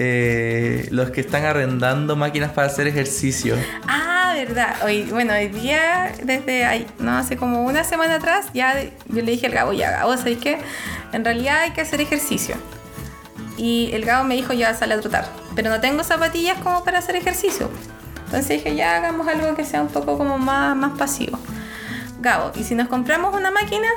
Eh, 0.00 0.86
los 0.92 1.10
que 1.10 1.20
están 1.20 1.44
arrendando 1.44 2.14
máquinas 2.14 2.52
para 2.52 2.68
hacer 2.68 2.86
ejercicio. 2.86 3.56
Ah, 3.88 4.32
verdad. 4.36 4.76
Hoy, 4.84 5.02
bueno, 5.10 5.32
hoy 5.32 5.48
día, 5.48 6.12
desde 6.22 6.64
ahí, 6.64 6.86
no 7.00 7.16
hace 7.16 7.36
como 7.36 7.64
una 7.64 7.82
semana 7.82 8.14
atrás, 8.14 8.46
ya 8.54 8.80
yo 8.80 9.22
le 9.22 9.32
dije 9.32 9.46
al 9.46 9.52
Gabo, 9.52 9.72
ya 9.72 9.90
Gabo, 9.90 10.16
¿sabes 10.16 10.38
qué? 10.38 10.58
En 11.12 11.24
realidad 11.24 11.62
hay 11.62 11.72
que 11.72 11.80
hacer 11.80 12.00
ejercicio. 12.00 12.54
Y 13.56 13.90
el 13.92 14.04
Gabo 14.04 14.24
me 14.24 14.36
dijo, 14.36 14.52
ya 14.52 14.72
sale 14.74 14.94
a 14.94 15.00
trotar. 15.00 15.28
Pero 15.56 15.68
no 15.68 15.80
tengo 15.80 16.04
zapatillas 16.04 16.58
como 16.62 16.84
para 16.84 16.98
hacer 16.98 17.16
ejercicio. 17.16 17.68
Entonces 18.26 18.48
dije, 18.48 18.76
ya 18.76 18.96
hagamos 18.96 19.26
algo 19.26 19.56
que 19.56 19.64
sea 19.64 19.82
un 19.82 19.88
poco 19.88 20.16
como 20.16 20.38
más, 20.38 20.76
más 20.76 20.96
pasivo. 20.96 21.40
Gabo, 22.20 22.52
¿y 22.54 22.62
si 22.62 22.76
nos 22.76 22.86
compramos 22.86 23.34
una 23.34 23.50
máquina? 23.50 23.88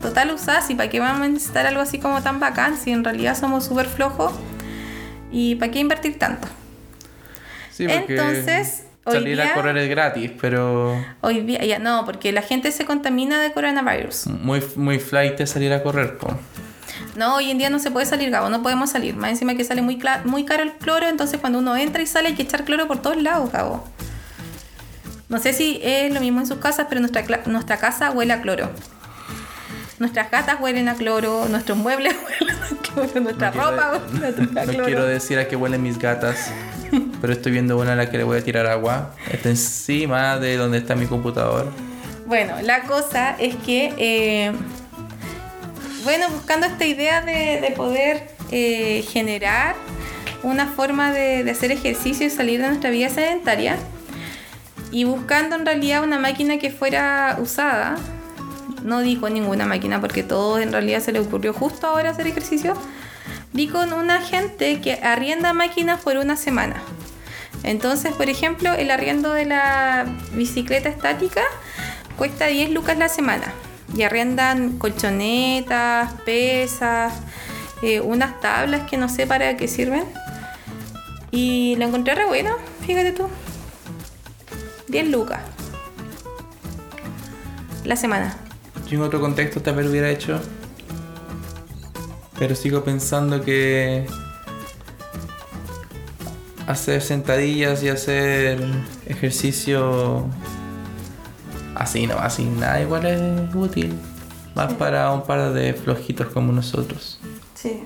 Total 0.00 0.30
usada, 0.30 0.62
¿y 0.68 0.76
para 0.76 0.88
qué 0.90 1.00
vamos 1.00 1.22
a 1.22 1.28
necesitar 1.28 1.66
algo 1.66 1.80
así 1.80 1.98
como 1.98 2.22
tan 2.22 2.38
bacán 2.38 2.76
si 2.76 2.92
en 2.92 3.02
realidad 3.02 3.36
somos 3.36 3.64
súper 3.64 3.86
flojos? 3.88 4.32
¿Y 5.36 5.56
para 5.56 5.72
qué 5.72 5.80
invertir 5.80 6.16
tanto? 6.16 6.46
Sí, 7.72 7.88
porque 7.88 8.14
Entonces, 8.14 8.84
salir 9.04 9.36
día- 9.36 9.50
a 9.50 9.54
correr 9.54 9.76
es 9.78 9.88
gratis, 9.90 10.30
pero 10.40 10.96
Hoy 11.22 11.40
día, 11.40 11.58
ya 11.64 11.80
no, 11.80 12.04
porque 12.04 12.30
la 12.30 12.40
gente 12.42 12.70
se 12.70 12.84
contamina 12.84 13.40
de 13.42 13.52
coronavirus. 13.52 14.28
muy, 14.28 14.62
muy 14.76 15.00
flight 15.00 15.40
es 15.40 15.50
salir 15.50 15.72
a 15.72 15.82
correr. 15.82 16.16
po. 16.18 16.28
No, 17.16 17.34
hoy 17.34 17.50
en 17.50 17.58
día 17.58 17.68
no 17.68 17.80
se 17.80 17.90
puede 17.90 18.06
salir, 18.06 18.30
Gabo, 18.30 18.48
no 18.48 18.62
podemos 18.62 18.90
salir. 18.90 19.16
Más 19.16 19.30
encima 19.30 19.56
que 19.56 19.64
sale 19.64 19.82
muy, 19.82 20.00
muy 20.24 20.44
caro 20.44 20.62
el 20.62 20.72
cloro, 20.74 21.08
entonces 21.08 21.40
cuando 21.40 21.58
uno 21.58 21.76
entra 21.76 22.00
y 22.00 22.06
sale 22.06 22.28
hay 22.28 22.34
que 22.36 22.42
echar 22.42 22.64
cloro 22.64 22.86
por 22.86 23.02
todos 23.02 23.20
lados, 23.20 23.50
Gabo. 23.50 23.84
No 25.28 25.40
sé 25.40 25.52
si 25.52 25.80
es 25.82 26.12
lo 26.14 26.20
mismo 26.20 26.38
en 26.40 26.46
sus 26.46 26.58
casas, 26.58 26.86
pero 26.88 27.00
nuestra, 27.00 27.24
nuestra 27.46 27.76
casa 27.78 28.12
huele 28.12 28.32
a 28.34 28.40
cloro. 28.40 28.70
Nuestras 29.98 30.30
gatas 30.30 30.60
huelen 30.60 30.88
a 30.88 30.94
cloro, 30.94 31.46
nuestros 31.48 31.78
muebles 31.78 32.14
huelen 32.30 32.56
a 32.56 32.76
cloro, 32.82 33.20
nuestra 33.20 33.50
No 33.50 33.52
quiero 33.52 33.70
ropa 33.70 33.98
de- 33.98 34.20
huele 34.20 34.60
a 34.60 34.64
No 34.66 34.72
cloro. 34.72 34.84
quiero 34.86 35.06
decir 35.06 35.38
a 35.38 35.46
qué 35.48 35.56
huelen 35.56 35.82
mis 35.82 35.98
gatas, 35.98 36.50
pero 37.20 37.32
estoy 37.32 37.52
viendo 37.52 37.78
una 37.78 37.92
a 37.92 37.96
la 37.96 38.10
que 38.10 38.18
le 38.18 38.24
voy 38.24 38.38
a 38.38 38.44
tirar 38.44 38.66
agua. 38.66 39.14
Está 39.30 39.48
encima 39.50 40.38
de 40.38 40.56
donde 40.56 40.78
está 40.78 40.94
mi 40.96 41.06
computador. 41.06 41.70
Bueno, 42.26 42.54
la 42.62 42.82
cosa 42.84 43.36
es 43.38 43.54
que, 43.56 43.92
eh, 43.98 44.52
bueno, 46.04 46.28
buscando 46.30 46.66
esta 46.66 46.84
idea 46.86 47.20
de, 47.20 47.60
de 47.60 47.70
poder 47.76 48.28
eh, 48.50 49.04
generar 49.10 49.74
una 50.42 50.66
forma 50.66 51.12
de, 51.12 51.44
de 51.44 51.50
hacer 51.50 51.70
ejercicio 51.72 52.26
y 52.26 52.30
salir 52.30 52.60
de 52.60 52.68
nuestra 52.68 52.90
vida 52.90 53.08
sedentaria, 53.08 53.76
y 54.90 55.04
buscando 55.04 55.56
en 55.56 55.66
realidad 55.66 56.02
una 56.04 56.18
máquina 56.18 56.58
que 56.58 56.70
fuera 56.70 57.36
usada, 57.40 57.96
no 58.84 59.00
di 59.00 59.16
con 59.16 59.34
ninguna 59.34 59.66
máquina 59.66 60.00
porque 60.00 60.22
todo 60.22 60.60
en 60.60 60.70
realidad 60.70 61.00
se 61.00 61.10
le 61.10 61.18
ocurrió 61.18 61.52
justo 61.52 61.88
ahora 61.88 62.10
hacer 62.10 62.28
ejercicio, 62.28 62.74
di 63.52 63.66
con 63.66 63.92
una 63.92 64.20
gente 64.20 64.80
que 64.80 64.94
arrienda 64.94 65.52
máquinas 65.52 66.00
por 66.00 66.18
una 66.18 66.36
semana. 66.36 66.76
Entonces, 67.64 68.12
por 68.12 68.28
ejemplo, 68.28 68.72
el 68.74 68.90
arriendo 68.90 69.32
de 69.32 69.46
la 69.46 70.04
bicicleta 70.34 70.90
estática 70.90 71.40
cuesta 72.18 72.46
10 72.46 72.70
lucas 72.70 72.98
la 72.98 73.08
semana. 73.08 73.52
Y 73.96 74.02
arriendan 74.02 74.78
colchonetas, 74.78 76.12
pesas, 76.24 77.14
eh, 77.82 78.00
unas 78.00 78.40
tablas 78.40 78.88
que 78.88 78.98
no 78.98 79.08
sé 79.08 79.26
para 79.26 79.56
qué 79.56 79.66
sirven. 79.66 80.04
Y 81.30 81.76
lo 81.76 81.86
encontré 81.86 82.14
re 82.14 82.26
bueno, 82.26 82.56
fíjate 82.86 83.12
tú. 83.12 83.28
10 84.88 85.08
lucas. 85.08 85.40
La 87.84 87.96
semana. 87.96 88.43
En 88.94 89.02
otro 89.02 89.20
contexto 89.20 89.60
también 89.60 89.86
lo 89.86 89.90
hubiera 89.90 90.08
hecho. 90.08 90.40
Pero 92.38 92.54
sigo 92.54 92.84
pensando 92.84 93.42
que 93.42 94.06
hacer 96.68 97.02
sentadillas 97.02 97.82
y 97.82 97.88
hacer 97.88 98.64
ejercicio 99.06 100.26
así 101.74 102.06
nomás, 102.06 102.34
sin 102.34 102.60
nada, 102.60 102.80
igual 102.80 103.06
es 103.06 103.54
útil. 103.54 103.94
Más 104.54 104.72
para 104.74 105.10
un 105.12 105.24
par 105.24 105.52
de 105.52 105.74
flojitos 105.74 106.28
como 106.28 106.52
nosotros. 106.52 107.18
Sí. 107.54 107.82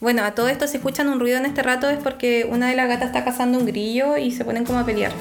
Bueno, 0.00 0.24
a 0.24 0.34
todo 0.34 0.48
esto 0.48 0.66
si 0.66 0.78
escuchan 0.78 1.08
un 1.08 1.20
ruido 1.20 1.36
en 1.36 1.44
este 1.44 1.62
rato 1.62 1.90
es 1.90 1.98
porque 1.98 2.48
una 2.50 2.68
de 2.70 2.76
las 2.76 2.88
gatas 2.88 3.08
está 3.08 3.24
cazando 3.24 3.58
un 3.58 3.66
grillo 3.66 4.16
y 4.16 4.30
se 4.30 4.46
ponen 4.46 4.64
como 4.64 4.78
a 4.78 4.86
pelear. 4.86 5.12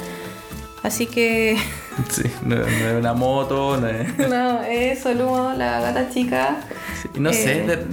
Así 0.83 1.05
que 1.07 1.57
Sí, 2.09 2.23
no, 2.45 2.55
no 2.55 2.65
es 2.65 2.95
una 2.99 3.13
moto, 3.13 3.77
no 3.77 3.87
es... 3.87 4.17
no, 4.29 4.61
es 4.63 5.01
solo 5.01 5.53
la 5.53 5.79
gata 5.81 6.09
chica. 6.09 6.57
Sí, 7.01 7.09
no 7.19 7.33
sé, 7.33 7.63
Eh. 7.63 7.67
de- 7.67 7.85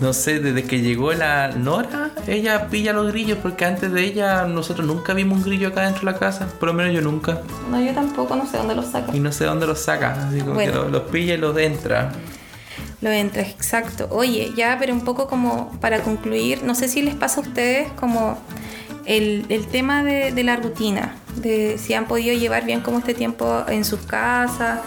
no 0.00 0.12
sé, 0.12 0.40
desde 0.40 0.64
que 0.64 0.80
llegó 0.80 1.12
la 1.12 1.48
Nora, 1.52 2.10
ella 2.26 2.66
pilla 2.68 2.92
los 2.92 3.12
grillos, 3.12 3.38
porque 3.40 3.64
antes 3.64 3.92
de 3.92 4.02
ella 4.02 4.44
nosotros 4.44 4.84
nunca 4.86 5.14
vimos 5.14 5.38
un 5.38 5.44
grillo 5.44 5.68
acá 5.68 5.82
dentro 5.82 6.00
de 6.04 6.12
la 6.12 6.18
casa, 6.18 6.48
por 6.58 6.68
lo 6.70 6.72
menos 6.74 6.92
yo 6.92 7.00
nunca. 7.00 7.42
No, 7.70 7.80
yo 7.80 7.92
tampoco, 7.94 8.34
no 8.34 8.44
sé 8.44 8.56
dónde 8.56 8.74
los 8.74 8.86
saca. 8.86 9.14
Y 9.16 9.20
no 9.20 9.30
sé 9.30 9.44
dónde 9.44 9.68
los 9.68 9.78
saca, 9.80 10.26
así 10.28 10.40
como 10.40 10.54
Bueno. 10.54 10.72
que 10.72 10.78
los, 10.78 10.90
los 10.90 11.02
pilla 11.02 11.34
y 11.34 11.36
los 11.36 11.56
entra. 11.56 12.10
Lo 13.02 13.10
entra, 13.10 13.42
exacto. 13.42 14.08
Oye, 14.10 14.52
ya, 14.56 14.76
pero 14.80 14.92
un 14.92 15.02
poco 15.02 15.28
como 15.28 15.70
para 15.80 16.00
concluir, 16.00 16.64
no 16.64 16.74
sé 16.74 16.88
si 16.88 17.00
les 17.00 17.14
pasa 17.14 17.40
a 17.40 17.44
ustedes 17.44 17.86
como 17.92 18.36
el, 19.06 19.46
el 19.48 19.66
tema 19.68 20.02
de, 20.02 20.32
de 20.32 20.42
la 20.42 20.56
rutina, 20.56 21.14
de 21.36 21.78
si 21.78 21.94
han 21.94 22.06
podido 22.06 22.36
llevar 22.36 22.64
bien 22.64 22.80
como 22.80 22.98
este 22.98 23.14
tiempo 23.14 23.64
en 23.68 23.84
sus 23.84 24.00
casas 24.00 24.80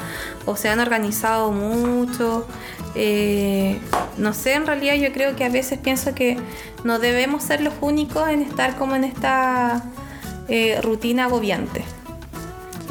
o 0.46 0.56
se 0.56 0.70
han 0.70 0.80
organizado 0.80 1.52
mucho. 1.52 2.48
Eh, 2.96 3.80
no 4.18 4.34
sé, 4.34 4.54
en 4.54 4.66
realidad 4.66 4.96
yo 4.96 5.12
creo 5.14 5.36
que 5.36 5.44
a 5.44 5.50
veces 5.50 5.80
pienso 5.80 6.16
que 6.16 6.38
no 6.84 7.00
debemos 7.00 7.44
ser 7.44 7.62
los 7.62 7.74
únicos 7.82 8.28
en 8.30 8.42
estar 8.42 8.76
como 8.78 8.96
en 8.96 9.04
esta 9.04 9.84
eh, 10.48 10.80
rutina 10.82 11.26
agobiante. 11.26 11.84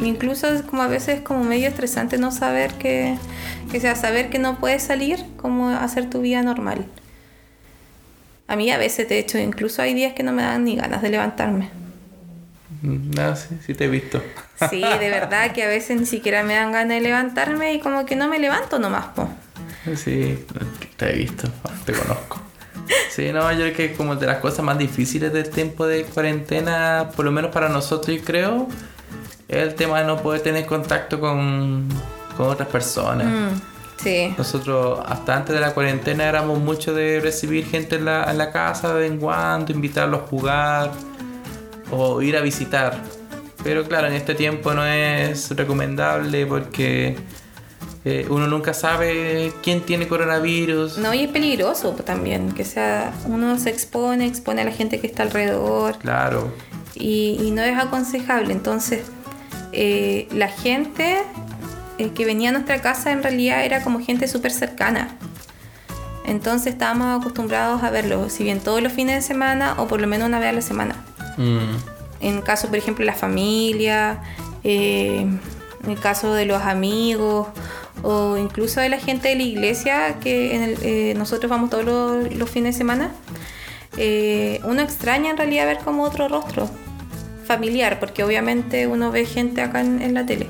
Incluso 0.02 0.46
como 0.68 0.82
a 0.82 0.88
veces 0.88 1.16
es 1.16 1.20
como 1.22 1.42
medio 1.42 1.68
estresante 1.68 2.18
no 2.18 2.30
saber 2.30 2.74
que, 2.74 3.16
que 3.70 3.80
sea 3.80 3.96
saber 3.96 4.28
que 4.28 4.38
no 4.38 4.58
puedes 4.58 4.82
salir, 4.82 5.24
como 5.36 5.70
hacer 5.70 6.10
tu 6.10 6.20
vida 6.20 6.42
normal. 6.42 6.86
A 8.48 8.54
mí 8.54 8.70
a 8.70 8.78
veces, 8.78 9.08
de 9.08 9.18
hecho, 9.18 9.38
incluso 9.38 9.82
hay 9.82 9.94
días 9.94 10.12
que 10.12 10.22
no 10.22 10.32
me 10.32 10.42
dan 10.42 10.64
ni 10.64 10.76
ganas 10.76 11.02
de 11.02 11.08
levantarme. 11.08 11.85
Mm, 12.82 13.10
No, 13.10 13.36
sí, 13.36 13.48
sí 13.64 13.74
te 13.74 13.84
he 13.84 13.88
visto. 13.88 14.22
Sí, 14.70 14.80
de 14.80 15.10
verdad 15.10 15.52
que 15.52 15.64
a 15.64 15.68
veces 15.68 16.00
ni 16.00 16.06
siquiera 16.06 16.42
me 16.42 16.54
dan 16.54 16.72
ganas 16.72 16.88
de 16.88 17.00
levantarme 17.00 17.74
y 17.74 17.80
como 17.80 18.06
que 18.06 18.16
no 18.16 18.28
me 18.28 18.38
levanto 18.38 18.78
nomás, 18.78 19.06
po. 19.14 19.28
Sí, 19.94 20.44
te 20.96 21.10
he 21.10 21.16
visto, 21.16 21.48
te 21.84 21.92
conozco. 21.92 22.40
Sí, 23.10 23.32
no, 23.32 23.50
yo 23.52 23.58
creo 23.58 23.74
que 23.74 23.92
como 23.94 24.16
de 24.16 24.26
las 24.26 24.38
cosas 24.38 24.64
más 24.64 24.78
difíciles 24.78 25.32
del 25.32 25.50
tiempo 25.50 25.86
de 25.86 26.04
cuarentena, 26.04 27.10
por 27.14 27.24
lo 27.24 27.30
menos 27.32 27.50
para 27.50 27.68
nosotros, 27.68 28.16
yo 28.16 28.24
creo, 28.24 28.68
es 29.48 29.56
el 29.58 29.74
tema 29.74 30.00
de 30.00 30.06
no 30.06 30.22
poder 30.22 30.40
tener 30.42 30.66
contacto 30.66 31.18
con, 31.20 31.88
con 32.36 32.48
otras 32.48 32.68
personas. 32.68 33.26
Mm, 33.26 33.60
sí. 34.02 34.34
Nosotros 34.36 35.00
hasta 35.06 35.36
antes 35.36 35.54
de 35.54 35.60
la 35.60 35.72
cuarentena 35.72 36.24
éramos 36.24 36.58
mucho 36.58 36.94
de 36.94 37.20
recibir 37.20 37.66
gente 37.66 37.96
en 37.96 38.04
la, 38.04 38.30
en 38.30 38.38
la 38.38 38.52
casa 38.52 38.92
de 38.94 39.00
vez 39.00 39.10
en 39.12 39.18
cuando, 39.18 39.72
invitarlos 39.72 40.22
a 40.22 40.26
jugar 40.26 40.90
o 41.90 42.22
ir 42.22 42.36
a 42.36 42.40
visitar. 42.40 43.00
Pero 43.62 43.84
claro, 43.84 44.06
en 44.06 44.12
este 44.12 44.34
tiempo 44.34 44.74
no 44.74 44.84
es 44.84 45.50
recomendable 45.56 46.46
porque 46.46 47.16
eh, 48.04 48.26
uno 48.30 48.46
nunca 48.46 48.72
sabe 48.74 49.52
quién 49.62 49.80
tiene 49.80 50.06
coronavirus. 50.06 50.98
No, 50.98 51.12
y 51.12 51.24
es 51.24 51.30
peligroso 51.30 51.90
también, 51.92 52.52
que 52.52 52.64
sea, 52.64 53.12
uno 53.26 53.58
se 53.58 53.70
expone, 53.70 54.26
expone 54.26 54.62
a 54.62 54.64
la 54.64 54.72
gente 54.72 55.00
que 55.00 55.06
está 55.06 55.24
alrededor. 55.24 55.98
Claro, 55.98 56.52
y, 56.94 57.38
y 57.42 57.50
no 57.50 57.62
es 57.62 57.78
aconsejable. 57.78 58.52
Entonces, 58.52 59.02
eh, 59.72 60.28
la 60.32 60.48
gente 60.48 61.18
eh, 61.98 62.10
que 62.10 62.24
venía 62.24 62.50
a 62.50 62.52
nuestra 62.52 62.80
casa 62.80 63.12
en 63.12 63.22
realidad 63.22 63.64
era 63.64 63.82
como 63.82 64.00
gente 64.00 64.28
súper 64.28 64.52
cercana. 64.52 65.16
Entonces 66.24 66.72
estábamos 66.72 67.20
acostumbrados 67.20 67.82
a 67.82 67.90
verlo, 67.90 68.28
si 68.30 68.42
bien 68.42 68.58
todos 68.60 68.82
los 68.82 68.92
fines 68.92 69.16
de 69.16 69.22
semana 69.22 69.74
o 69.78 69.86
por 69.86 70.00
lo 70.00 70.08
menos 70.08 70.28
una 70.28 70.40
vez 70.40 70.48
a 70.48 70.52
la 70.52 70.60
semana. 70.60 71.05
Mm, 71.36 71.76
En 72.20 72.40
caso, 72.42 72.68
por 72.68 72.76
ejemplo, 72.78 73.04
de 73.04 73.10
la 73.12 73.16
familia, 73.16 74.22
eh, 74.64 75.20
en 75.84 75.90
el 75.90 75.98
caso 76.00 76.32
de 76.32 76.46
los 76.46 76.62
amigos 76.62 77.48
o 78.02 78.36
incluso 78.38 78.80
de 78.80 78.88
la 78.88 78.98
gente 78.98 79.28
de 79.28 79.36
la 79.36 79.42
iglesia, 79.42 80.18
que 80.20 80.54
en 80.54 80.62
el- 80.62 80.78
eh, 80.82 81.14
nosotros 81.16 81.50
vamos 81.50 81.68
todos 81.70 81.84
los, 81.84 82.34
los 82.34 82.48
fines 82.50 82.74
de 82.74 82.78
semana, 82.78 83.10
eh, 83.98 84.60
uno 84.64 84.80
extraña 84.82 85.30
en 85.30 85.36
realidad 85.36 85.66
ver 85.66 85.78
como 85.78 86.04
otro 86.04 86.28
rostro 86.28 86.68
familiar, 87.46 88.00
porque 88.00 88.24
obviamente 88.24 88.86
uno 88.86 89.10
ve 89.12 89.24
gente 89.26 89.60
acá 89.62 89.80
en, 89.82 90.00
en 90.02 90.14
la 90.14 90.24
tele. 90.26 90.46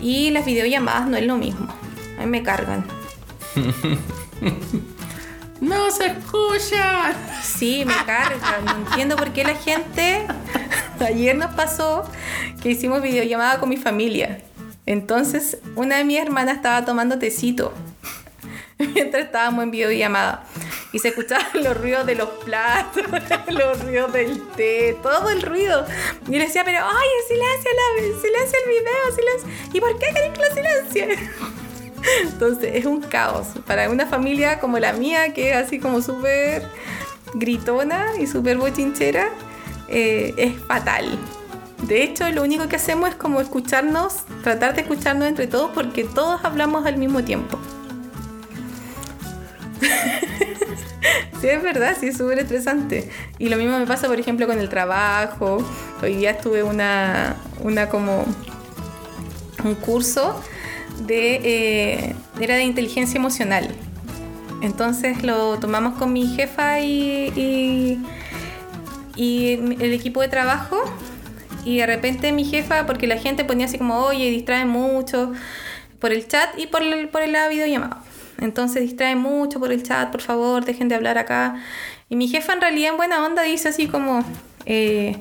Y 0.00 0.30
las 0.30 0.44
videollamadas 0.44 1.08
no 1.08 1.16
es 1.16 1.24
lo 1.26 1.36
mismo. 1.38 1.66
A 2.18 2.22
mí 2.22 2.26
me 2.26 2.42
cargan. 2.42 2.84
¡No 5.60 5.90
se 5.90 6.06
escucha! 6.06 7.14
Sí, 7.42 7.84
me 7.84 7.94
cargan. 8.04 8.64
No 8.64 8.72
entiendo 8.72 9.16
por 9.16 9.32
qué 9.32 9.44
la 9.44 9.54
gente. 9.54 10.26
Ayer 11.00 11.36
nos 11.36 11.54
pasó 11.54 12.04
que 12.62 12.70
hicimos 12.70 13.02
videollamada 13.02 13.58
con 13.58 13.68
mi 13.68 13.76
familia. 13.76 14.40
Entonces, 14.84 15.58
una 15.74 15.96
de 15.96 16.04
mis 16.04 16.20
hermanas 16.20 16.56
estaba 16.56 16.84
tomando 16.84 17.18
tecito 17.18 17.72
mientras 18.78 19.24
estábamos 19.24 19.64
en 19.64 19.70
videollamada. 19.70 20.44
Y 20.92 20.98
se 20.98 21.08
escuchaban 21.08 21.46
los 21.54 21.76
ruidos 21.76 22.06
de 22.06 22.14
los 22.14 22.28
platos, 22.44 23.02
los 23.48 23.82
ruidos 23.82 24.12
del 24.12 24.42
té, 24.56 24.96
todo 25.02 25.30
el 25.30 25.42
ruido. 25.42 25.86
Y 26.28 26.32
yo 26.32 26.38
le 26.38 26.46
decía, 26.46 26.64
pero 26.64 26.78
¡ay, 26.82 27.08
silencio, 27.28 27.70
la, 27.72 28.20
silencio 28.20 28.58
el 28.64 28.70
video! 28.70 29.14
Silencio. 29.14 29.72
¿Y 29.72 29.80
por 29.80 29.98
qué 29.98 30.06
queréis 30.12 30.32
que 30.32 30.42
lo 30.42 30.54
silencie? 30.54 31.30
Entonces 32.22 32.70
es 32.74 32.86
un 32.86 33.00
caos. 33.00 33.48
Para 33.66 33.90
una 33.90 34.06
familia 34.06 34.60
como 34.60 34.78
la 34.78 34.92
mía, 34.92 35.32
que 35.32 35.50
es 35.50 35.56
así 35.56 35.78
como 35.78 36.02
súper 36.02 36.62
gritona 37.34 38.06
y 38.18 38.26
súper 38.26 38.58
bochinchera, 38.58 39.28
eh, 39.88 40.34
es 40.36 40.54
fatal. 40.66 41.18
De 41.82 42.02
hecho, 42.02 42.30
lo 42.30 42.42
único 42.42 42.68
que 42.68 42.76
hacemos 42.76 43.10
es 43.10 43.14
como 43.16 43.40
escucharnos, 43.40 44.24
tratar 44.42 44.74
de 44.74 44.80
escucharnos 44.82 45.28
entre 45.28 45.46
todos 45.46 45.70
porque 45.74 46.04
todos 46.04 46.44
hablamos 46.44 46.86
al 46.86 46.96
mismo 46.96 47.22
tiempo. 47.22 47.58
sí, 51.40 51.48
es 51.48 51.62
verdad, 51.62 51.96
sí, 51.98 52.08
es 52.08 52.16
súper 52.16 52.38
estresante. 52.38 53.10
Y 53.38 53.50
lo 53.50 53.56
mismo 53.56 53.78
me 53.78 53.86
pasa, 53.86 54.08
por 54.08 54.18
ejemplo, 54.18 54.46
con 54.46 54.58
el 54.58 54.68
trabajo. 54.68 55.58
Hoy 56.02 56.16
día 56.16 56.30
estuve 56.30 56.62
una, 56.62 57.36
una 57.62 57.88
como 57.88 58.24
un 59.64 59.74
curso 59.74 60.42
de 61.00 61.40
eh, 61.42 62.16
era 62.40 62.56
de 62.56 62.64
inteligencia 62.64 63.18
emocional. 63.18 63.68
Entonces 64.62 65.22
lo 65.22 65.58
tomamos 65.58 65.98
con 65.98 66.12
mi 66.12 66.26
jefa 66.26 66.80
y, 66.80 68.00
y, 69.16 69.52
el 69.52 69.92
equipo 69.92 70.20
de 70.20 70.28
trabajo. 70.28 70.78
Y 71.64 71.78
de 71.78 71.86
repente 71.86 72.32
mi 72.32 72.44
jefa, 72.44 72.86
porque 72.86 73.06
la 73.06 73.18
gente 73.18 73.44
ponía 73.44 73.66
así 73.66 73.78
como, 73.78 73.98
oye, 73.98 74.30
distrae 74.30 74.64
mucho 74.66 75.32
por 75.98 76.12
el 76.12 76.26
chat 76.28 76.56
y 76.58 76.68
por, 76.68 76.82
el, 76.82 77.08
por 77.08 77.26
la 77.26 77.48
videollamada. 77.48 78.02
Entonces 78.38 78.82
distrae 78.82 79.16
mucho 79.16 79.58
por 79.58 79.72
el 79.72 79.82
chat, 79.82 80.10
por 80.10 80.20
favor, 80.20 80.64
dejen 80.64 80.88
de 80.88 80.94
hablar 80.94 81.18
acá. 81.18 81.56
Y 82.08 82.16
mi 82.16 82.28
jefa 82.28 82.52
en 82.52 82.60
realidad 82.60 82.92
en 82.92 82.96
buena 82.96 83.24
onda 83.24 83.42
dice 83.42 83.68
así 83.68 83.88
como, 83.88 84.24
eh, 84.64 85.16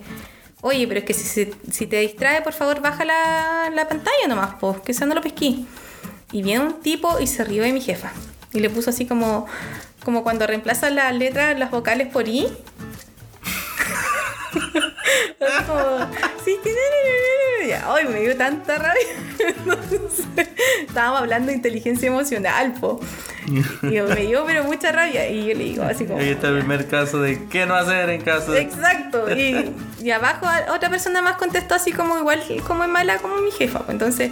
oye, 0.66 0.88
pero 0.88 1.00
es 1.00 1.06
que 1.06 1.14
si, 1.14 1.86
te 1.86 2.00
distrae, 2.00 2.42
por 2.42 2.54
favor, 2.54 2.82
baja 2.82 3.06
la, 3.06 3.70
la 3.72 3.88
pantalla 3.88 4.28
nomás, 4.28 4.56
pues, 4.60 4.80
que 4.82 4.94
eso 4.94 5.06
no 5.06 5.14
lo 5.14 5.22
pesquí. 5.22 5.68
Y 6.32 6.42
viene 6.42 6.66
un 6.66 6.82
tipo 6.82 7.20
y 7.20 7.28
se 7.28 7.44
rió 7.44 7.62
de 7.62 7.72
mi 7.72 7.82
jefa. 7.82 8.12
Y 8.52 8.60
le 8.62 8.72
puso 8.72 8.90
así 8.90 9.06
como, 9.06 9.46
como 10.04 10.24
cuando 10.24 10.48
reemplazan 10.48 10.96
las 10.96 11.14
letras, 11.14 11.58
las 11.60 11.70
vocales 11.70 12.08
por 12.08 12.28
i. 12.28 12.48
Como, 15.68 16.10
sí, 16.44 16.58
Ay, 17.86 18.06
me 18.06 18.22
dio 18.22 18.36
tanta 18.36 18.78
rabia. 18.78 19.08
Entonces, 19.48 20.26
estábamos 20.88 21.20
hablando 21.20 21.48
de 21.48 21.58
inteligencia 21.58 22.08
emocional, 22.08 22.74
po. 22.74 23.00
Y 23.48 24.02
me 24.02 24.26
dio 24.26 24.46
pero 24.46 24.64
mucha 24.64 24.92
rabia. 24.92 25.30
Y 25.30 25.48
yo 25.48 25.54
le 25.54 25.64
digo 25.64 25.84
así 25.84 26.06
como. 26.06 26.20
Ahí 26.20 26.30
está 26.30 26.50
el 26.50 26.60
primer 26.60 26.88
caso 26.88 27.22
de 27.22 27.46
qué 27.48 27.66
no 27.66 27.76
hacer 27.76 28.10
en 28.10 28.22
caso 28.22 28.52
de... 28.52 28.62
Exacto. 28.62 29.30
Y, 29.36 29.74
y 30.02 30.12
abajo 30.12 30.48
otra 30.74 30.90
persona 30.90 31.22
más 31.22 31.38
contestó 31.38 31.76
así 31.76 31.92
como 31.92 32.18
igual 32.18 32.42
como 32.68 32.84
es 32.84 32.90
mala 32.90 33.18
como 33.18 33.38
mi 33.38 33.52
jefa. 33.52 33.80
Pues 33.80 33.92
Entonces 33.92 34.32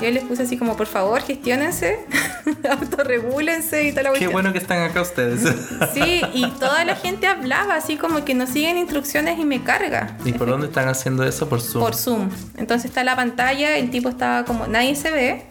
yo 0.00 0.10
les 0.10 0.24
puse 0.24 0.42
así 0.42 0.56
como 0.56 0.76
por 0.76 0.86
favor 0.86 1.22
gestionense, 1.22 2.04
autorregúlense 2.70 3.84
y 3.84 3.90
toda 3.92 4.02
la 4.02 4.12
Qué 4.12 4.26
bueno 4.26 4.52
que 4.52 4.58
están 4.58 4.82
acá 4.82 5.02
ustedes. 5.02 5.40
Sí, 5.94 6.22
y 6.32 6.50
toda 6.58 6.84
la 6.84 6.96
gente 6.96 7.26
hablaba 7.26 7.76
así 7.76 7.96
como 7.96 8.24
que 8.24 8.34
no 8.34 8.46
siguen 8.46 8.76
instrucciones 8.76 9.38
y 9.38 9.44
me 9.44 9.62
carga. 9.62 10.16
¿Y 10.24 10.32
por 10.32 10.48
dónde 10.48 10.66
están 10.66 10.88
haciendo 10.88 11.24
eso? 11.24 11.48
Por 11.48 11.60
Zoom. 11.60 11.84
Por 11.84 11.94
Zoom. 11.94 12.30
Entonces 12.56 12.86
está 12.86 13.04
la 13.04 13.16
pantalla, 13.16 13.76
el 13.76 13.90
tipo 13.90 14.08
estaba 14.08 14.44
como, 14.44 14.66
nadie 14.66 14.96
se 14.96 15.10
ve, 15.10 15.46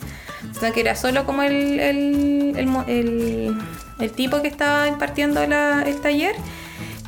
sino 0.60 0.72
que 0.74 0.82
era 0.82 0.96
solo 0.96 1.26
como 1.26 1.44
el, 1.44 1.80
el, 1.80 3.56
el 4.00 4.12
tipo 4.12 4.42
que 4.42 4.48
estaba 4.48 4.88
impartiendo 4.88 5.46
la- 5.48 5.84
el 5.84 6.00
taller 6.02 6.36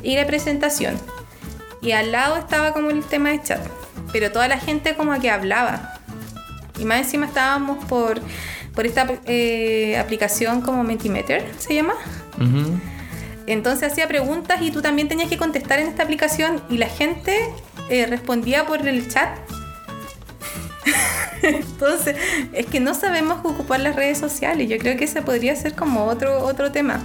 y 0.02 0.16
la 0.16 0.26
presentación. 0.26 0.96
Y 1.82 1.92
al 1.92 2.12
lado 2.12 2.36
estaba 2.36 2.72
como 2.72 2.90
el 2.90 3.04
tema 3.04 3.30
de 3.30 3.42
chat. 3.42 3.60
Pero 4.12 4.32
toda 4.32 4.48
la 4.48 4.58
gente 4.58 4.94
como 4.94 5.18
que 5.20 5.30
hablaba. 5.30 5.94
Y 6.78 6.84
más 6.84 6.98
encima 6.98 7.26
estábamos 7.26 7.84
por, 7.86 8.20
por 8.74 8.86
esta 8.86 9.06
eh, 9.26 9.96
aplicación 9.98 10.60
como 10.62 10.82
Mentimeter, 10.84 11.44
se 11.58 11.74
llama. 11.74 11.94
Entonces 13.46 13.92
hacía 13.92 14.08
preguntas 14.08 14.60
y 14.60 14.70
tú 14.70 14.82
también 14.82 15.08
tenías 15.08 15.28
que 15.28 15.38
contestar 15.38 15.78
en 15.78 15.86
esta 15.88 16.02
aplicación 16.02 16.60
y 16.68 16.78
la 16.78 16.88
gente 16.88 17.38
eh, 17.88 18.06
respondía 18.06 18.66
por 18.66 18.86
el 18.86 19.08
chat. 19.08 19.28
Entonces, 21.46 22.16
es 22.52 22.66
que 22.66 22.80
no 22.80 22.94
sabemos 22.94 23.40
ocupar 23.44 23.80
las 23.80 23.96
redes 23.96 24.18
sociales. 24.18 24.68
Yo 24.68 24.78
creo 24.78 24.96
que 24.96 25.04
ese 25.04 25.22
podría 25.22 25.56
ser 25.56 25.74
como 25.74 26.04
otro, 26.04 26.40
otro 26.44 26.72
tema. 26.72 27.00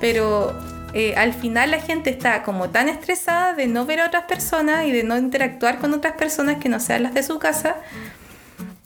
Pero 0.00 0.54
eh, 0.92 1.14
al 1.16 1.32
final 1.32 1.70
la 1.70 1.80
gente 1.80 2.10
está 2.10 2.42
como 2.42 2.70
tan 2.70 2.88
estresada 2.88 3.54
de 3.54 3.66
no 3.66 3.86
ver 3.86 4.00
a 4.00 4.06
otras 4.06 4.24
personas 4.24 4.86
y 4.86 4.92
de 4.92 5.02
no 5.02 5.16
interactuar 5.18 5.78
con 5.78 5.92
otras 5.94 6.14
personas 6.14 6.56
que 6.58 6.68
no 6.68 6.80
sean 6.80 7.02
las 7.02 7.14
de 7.14 7.22
su 7.22 7.38
casa, 7.38 7.76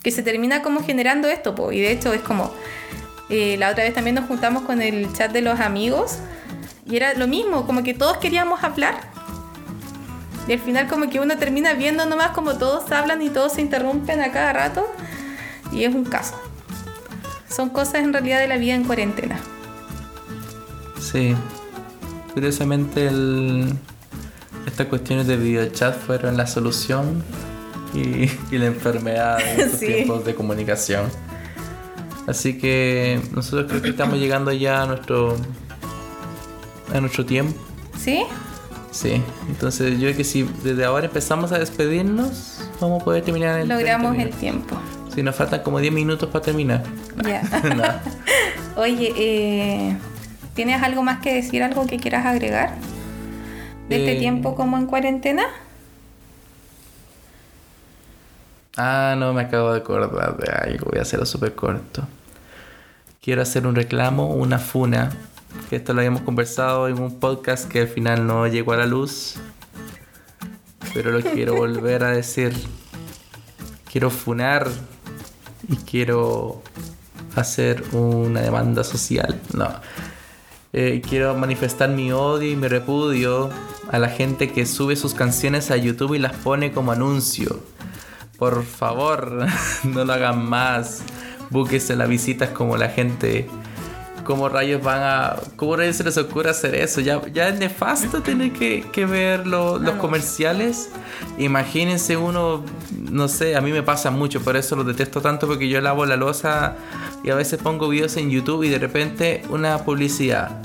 que 0.03 0.11
se 0.11 0.23
termina 0.23 0.63
como 0.63 0.83
generando 0.83 1.29
esto. 1.29 1.55
po. 1.55 1.73
Y 1.73 1.81
de 1.81 1.93
hecho 1.93 2.13
es 2.13 2.21
como, 2.21 2.53
eh, 3.29 3.57
la 3.59 3.71
otra 3.71 3.85
vez 3.85 3.95
también 3.95 4.17
nos 4.17 4.27
juntamos 4.27 4.63
con 4.65 4.83
el 4.83 5.13
chat 5.13 5.33
de 5.33 5.43
los 5.43 5.61
amigos 5.61 6.19
y 6.85 6.97
era 6.97 7.15
lo 7.15 7.29
mismo, 7.29 7.67
como 7.67 7.83
que 7.83 7.95
todos 7.95 8.17
queríamos 8.19 8.65
hablar. 8.65 9.10
Y 10.51 10.55
al 10.55 10.59
final 10.59 10.89
como 10.89 11.09
que 11.09 11.21
uno 11.21 11.39
termina 11.39 11.75
viendo 11.75 12.07
nomás 12.07 12.33
como 12.33 12.59
todos 12.59 12.91
hablan 12.91 13.23
y 13.23 13.31
todos 13.31 13.53
se 13.53 13.61
interrumpen 13.61 14.21
a 14.21 14.33
cada 14.33 14.53
rato. 14.53 14.85
Y 15.71 15.85
es 15.85 15.95
un 15.95 16.05
caso. 16.05 16.35
Son 17.49 17.69
cosas 17.69 18.03
en 18.03 18.13
realidad 18.13 18.41
de 18.41 18.49
la 18.49 18.57
vida 18.57 18.75
en 18.75 18.83
cuarentena. 18.83 19.39
Sí. 21.01 21.37
Curiosamente, 22.35 23.07
el... 23.07 23.73
estas 24.67 24.89
cuestiones 24.89 25.29
de 25.29 25.37
videochat 25.37 25.97
fueron 25.97 26.37
la 26.37 26.49
solución 26.49 27.23
y, 27.95 28.29
y 28.53 28.59
la 28.59 28.67
enfermedad 28.67 29.39
en 29.41 29.61
estos 29.67 29.79
Sí. 29.79 29.87
tiempos 29.87 30.25
de 30.25 30.35
comunicación. 30.35 31.07
Así 32.27 32.59
que 32.59 33.21
nosotros 33.33 33.67
creo 33.69 33.83
que 33.83 33.91
estamos 33.91 34.19
llegando 34.19 34.51
ya 34.51 34.83
a 34.83 34.87
nuestro 34.87 35.37
a 36.93 37.01
nuestro 37.01 37.25
tiempo. 37.25 37.55
¿Sí? 37.97 38.25
Sí, 38.91 39.23
entonces 39.49 39.93
yo 39.95 40.07
creo 40.07 40.17
que 40.17 40.25
si 40.25 40.43
desde 40.43 40.85
ahora 40.85 41.07
empezamos 41.07 41.53
a 41.53 41.59
despedirnos, 41.59 42.61
vamos 42.81 43.03
a 43.03 43.05
poder 43.05 43.25
terminar 43.25 43.61
en 43.61 43.69
Logramos 43.69 44.13
30 44.15 44.23
el 44.35 44.35
tiempo. 44.41 44.77
Sí, 45.15 45.23
nos 45.23 45.37
faltan 45.37 45.63
como 45.63 45.79
10 45.81 45.93
minutos 45.93 46.29
para 46.29 46.45
terminar. 46.45 46.83
Ya. 47.25 47.43
No. 47.77 47.85
Oye, 48.81 49.13
eh, 49.17 49.97
¿tienes 50.55 50.83
algo 50.83 51.03
más 51.03 51.21
que 51.21 51.35
decir, 51.35 51.63
algo 51.63 51.87
que 51.87 51.99
quieras 51.99 52.27
agregar? 52.27 52.75
¿De 53.89 53.97
este 53.97 54.17
Eh, 54.17 54.19
tiempo 54.19 54.55
como 54.55 54.77
en 54.77 54.87
cuarentena? 54.87 55.45
Ah, 58.77 59.15
no, 59.19 59.33
me 59.33 59.43
acabo 59.43 59.73
de 59.73 59.81
acordar 59.81 60.37
de 60.37 60.51
algo. 60.51 60.87
Voy 60.91 60.99
a 60.99 61.03
hacerlo 61.03 61.27
súper 61.27 61.55
corto. 61.55 62.07
Quiero 63.21 63.43
hacer 63.43 63.67
un 63.67 63.75
reclamo, 63.75 64.29
una 64.35 64.59
funa. 64.59 65.11
Que 65.69 65.77
esto 65.77 65.93
lo 65.93 66.01
habíamos 66.01 66.23
conversado 66.23 66.89
en 66.89 67.01
un 67.01 67.21
podcast 67.21 67.69
que 67.69 67.83
al 67.83 67.89
final 67.89 68.27
no 68.27 68.47
llegó 68.47 68.73
a 68.73 68.77
la 68.77 68.87
luz. 68.87 69.37
Pero 70.95 71.13
lo 71.13 71.21
quiero 71.21 71.55
volver 71.57 72.05
a 72.05 72.11
decir. 72.11 72.53
Quiero 73.91 74.11
funar 74.11 74.69
y 75.69 75.77
quiero 75.77 76.63
hacer 77.37 77.83
una 77.93 78.41
demanda 78.41 78.85
social. 78.85 79.41
No. 79.53 79.69
Eh, 80.73 81.03
quiero 81.07 81.35
manifestar 81.35 81.89
mi 81.91 82.13
odio 82.13 82.53
y 82.53 82.57
mi 82.57 82.69
repudio 82.69 83.51
a 83.91 83.99
la 83.99 84.09
gente 84.09 84.53
que 84.53 84.67
sube 84.67 84.95
sus 84.95 85.15
canciones 85.15 85.73
a 85.73 85.77
YouTube 85.77 86.15
y 86.15 86.19
las 86.19 86.35
pone 86.35 86.73
como 86.73 86.93
anuncio. 86.93 87.61
Por 88.39 88.65
favor, 88.65 89.47
no 89.85 90.05
lo 90.05 90.13
hagan 90.13 90.45
más. 90.49 91.03
Búsquese 91.51 91.97
las 91.97 92.09
visitas 92.09 92.51
como 92.51 92.77
la 92.77 92.89
gente 92.89 93.49
¿Cómo 94.31 94.49
rayos 94.49 94.81
van 94.81 95.03
a... 95.03 95.37
¿Cómo 95.57 95.75
rayos 95.75 95.97
se 95.97 96.05
les 96.05 96.17
ocurre 96.17 96.51
hacer 96.51 96.77
eso? 96.77 97.01
Ya, 97.01 97.21
ya 97.33 97.49
es 97.49 97.59
nefasto 97.59 98.23
tener 98.23 98.53
que, 98.53 98.85
que 98.93 99.05
ver 99.05 99.45
lo- 99.45 99.81
los 99.81 99.95
comerciales. 99.97 100.89
Imagínense 101.37 102.17
uno, 102.17 102.63
no 103.11 103.27
sé, 103.27 103.57
a 103.57 103.61
mí 103.61 103.73
me 103.73 103.83
pasa 103.83 104.13
mucho, 104.13 104.41
por 104.41 104.57
eso 104.57 104.77
lo 104.77 104.85
detesto 104.85 105.21
tanto 105.21 105.49
porque 105.49 105.69
yo 105.69 105.81
lavo 105.81 106.07
la 106.07 106.15
losa 106.17 106.77
y 107.25 107.31
a 107.31 107.35
veces 107.35 107.61
pongo 107.61 107.89
videos 107.89 108.17
en 108.19 108.31
YouTube 108.31 108.63
y 108.63 108.69
de 108.69 108.79
repente 108.79 109.43
una 109.49 109.79
publicidad. 109.79 110.63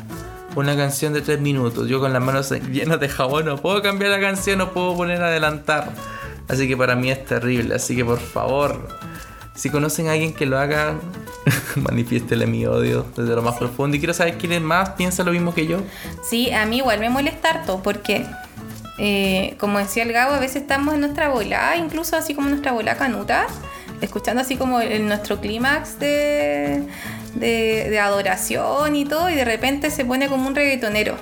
Una 0.55 0.75
canción 0.75 1.11
de 1.13 1.21
tres 1.21 1.41
minutos. 1.41 1.87
Yo 1.89 1.99
con 1.99 2.13
las 2.13 2.21
manos 2.21 2.51
llenas 2.71 2.99
de 2.99 3.09
jabón 3.09 3.45
no 3.45 3.57
puedo 3.57 3.81
cambiar 3.81 4.11
la 4.11 4.19
canción, 4.19 4.59
no 4.59 4.73
puedo 4.73 4.95
poner 4.95 5.23
adelantar. 5.23 5.91
Así 6.47 6.67
que 6.67 6.77
para 6.77 6.95
mí 6.95 7.09
es 7.09 7.25
terrible. 7.25 7.73
Así 7.73 7.95
que 7.95 8.05
por 8.05 8.19
favor, 8.19 8.87
si 9.55 9.69
conocen 9.69 10.07
a 10.07 10.11
alguien 10.13 10.33
que 10.33 10.45
lo 10.45 10.59
haga, 10.59 10.95
manifiéstele 11.75 12.45
mi 12.45 12.65
odio 12.65 13.05
desde 13.15 13.35
lo 13.35 13.41
más 13.41 13.55
profundo. 13.55 13.95
Y 13.95 13.99
quiero 13.99 14.13
saber 14.13 14.37
quién 14.37 14.51
es 14.51 14.61
más 14.61 14.91
piensa 14.91 15.23
lo 15.23 15.31
mismo 15.31 15.53
que 15.53 15.65
yo. 15.67 15.79
Sí, 16.27 16.51
a 16.51 16.65
mí 16.65 16.77
igual 16.77 16.99
me 16.99 17.09
molesta 17.09 17.49
harto 17.51 17.81
porque, 17.81 18.25
eh, 18.97 19.55
como 19.59 19.79
decía 19.79 20.03
el 20.03 20.11
Gabo, 20.11 20.33
a 20.33 20.39
veces 20.39 20.57
estamos 20.63 20.93
en 20.93 21.01
nuestra 21.01 21.29
volada, 21.29 21.75
incluso 21.77 22.15
así 22.17 22.33
como 22.35 22.49
nuestra 22.49 22.71
volada 22.73 22.97
canuta, 22.97 23.47
escuchando 24.01 24.41
así 24.41 24.57
como 24.57 24.81
el- 24.81 25.07
nuestro 25.07 25.39
clímax 25.39 25.99
de, 25.99 26.83
de, 27.35 27.89
de 27.89 27.99
adoración 27.99 28.95
y 28.95 29.05
todo, 29.05 29.29
y 29.29 29.35
de 29.35 29.45
repente 29.45 29.89
se 29.89 30.03
pone 30.05 30.27
como 30.27 30.47
un 30.47 30.55
reggaetonero. 30.55 31.15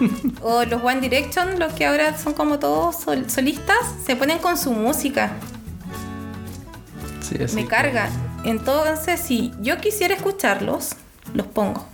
o 0.42 0.64
los 0.64 0.82
One 0.82 1.00
Direction, 1.00 1.58
los 1.60 1.72
que 1.74 1.86
ahora 1.86 2.18
son 2.18 2.34
como 2.34 2.58
todos 2.58 2.96
sol- 3.00 3.30
solistas, 3.30 3.76
se 4.04 4.16
ponen 4.16 4.38
con 4.38 4.58
su 4.58 4.72
música. 4.72 5.32
Sí, 7.28 7.42
así 7.42 7.56
me 7.56 7.66
carga. 7.66 8.08
Entonces, 8.44 9.20
si 9.20 9.52
yo 9.60 9.78
quisiera 9.78 10.14
escucharlos, 10.14 10.90
los 11.32 11.46
pongo. 11.46 11.86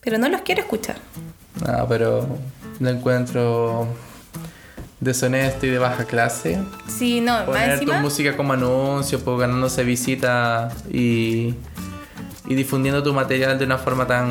Pero 0.00 0.18
no 0.18 0.28
los 0.28 0.42
quiero 0.42 0.60
escuchar. 0.62 0.96
No, 1.66 1.86
pero 1.88 2.26
lo 2.78 2.90
encuentro 2.90 3.88
deshonesto 5.00 5.66
y 5.66 5.70
de 5.70 5.78
baja 5.78 6.04
clase. 6.04 6.58
Sí, 6.88 7.20
no, 7.20 7.32
más 7.32 7.44
Poner 7.44 7.68
tu 7.78 7.82
encima. 7.84 8.00
música 8.00 8.36
como 8.36 8.52
anuncio, 8.52 9.20
pues 9.20 9.38
ganándose 9.38 9.82
visita 9.84 10.68
y, 10.90 11.54
y 12.46 12.54
difundiendo 12.54 13.02
tu 13.02 13.12
material 13.14 13.58
de 13.58 13.64
una 13.64 13.78
forma 13.78 14.06
tan 14.06 14.28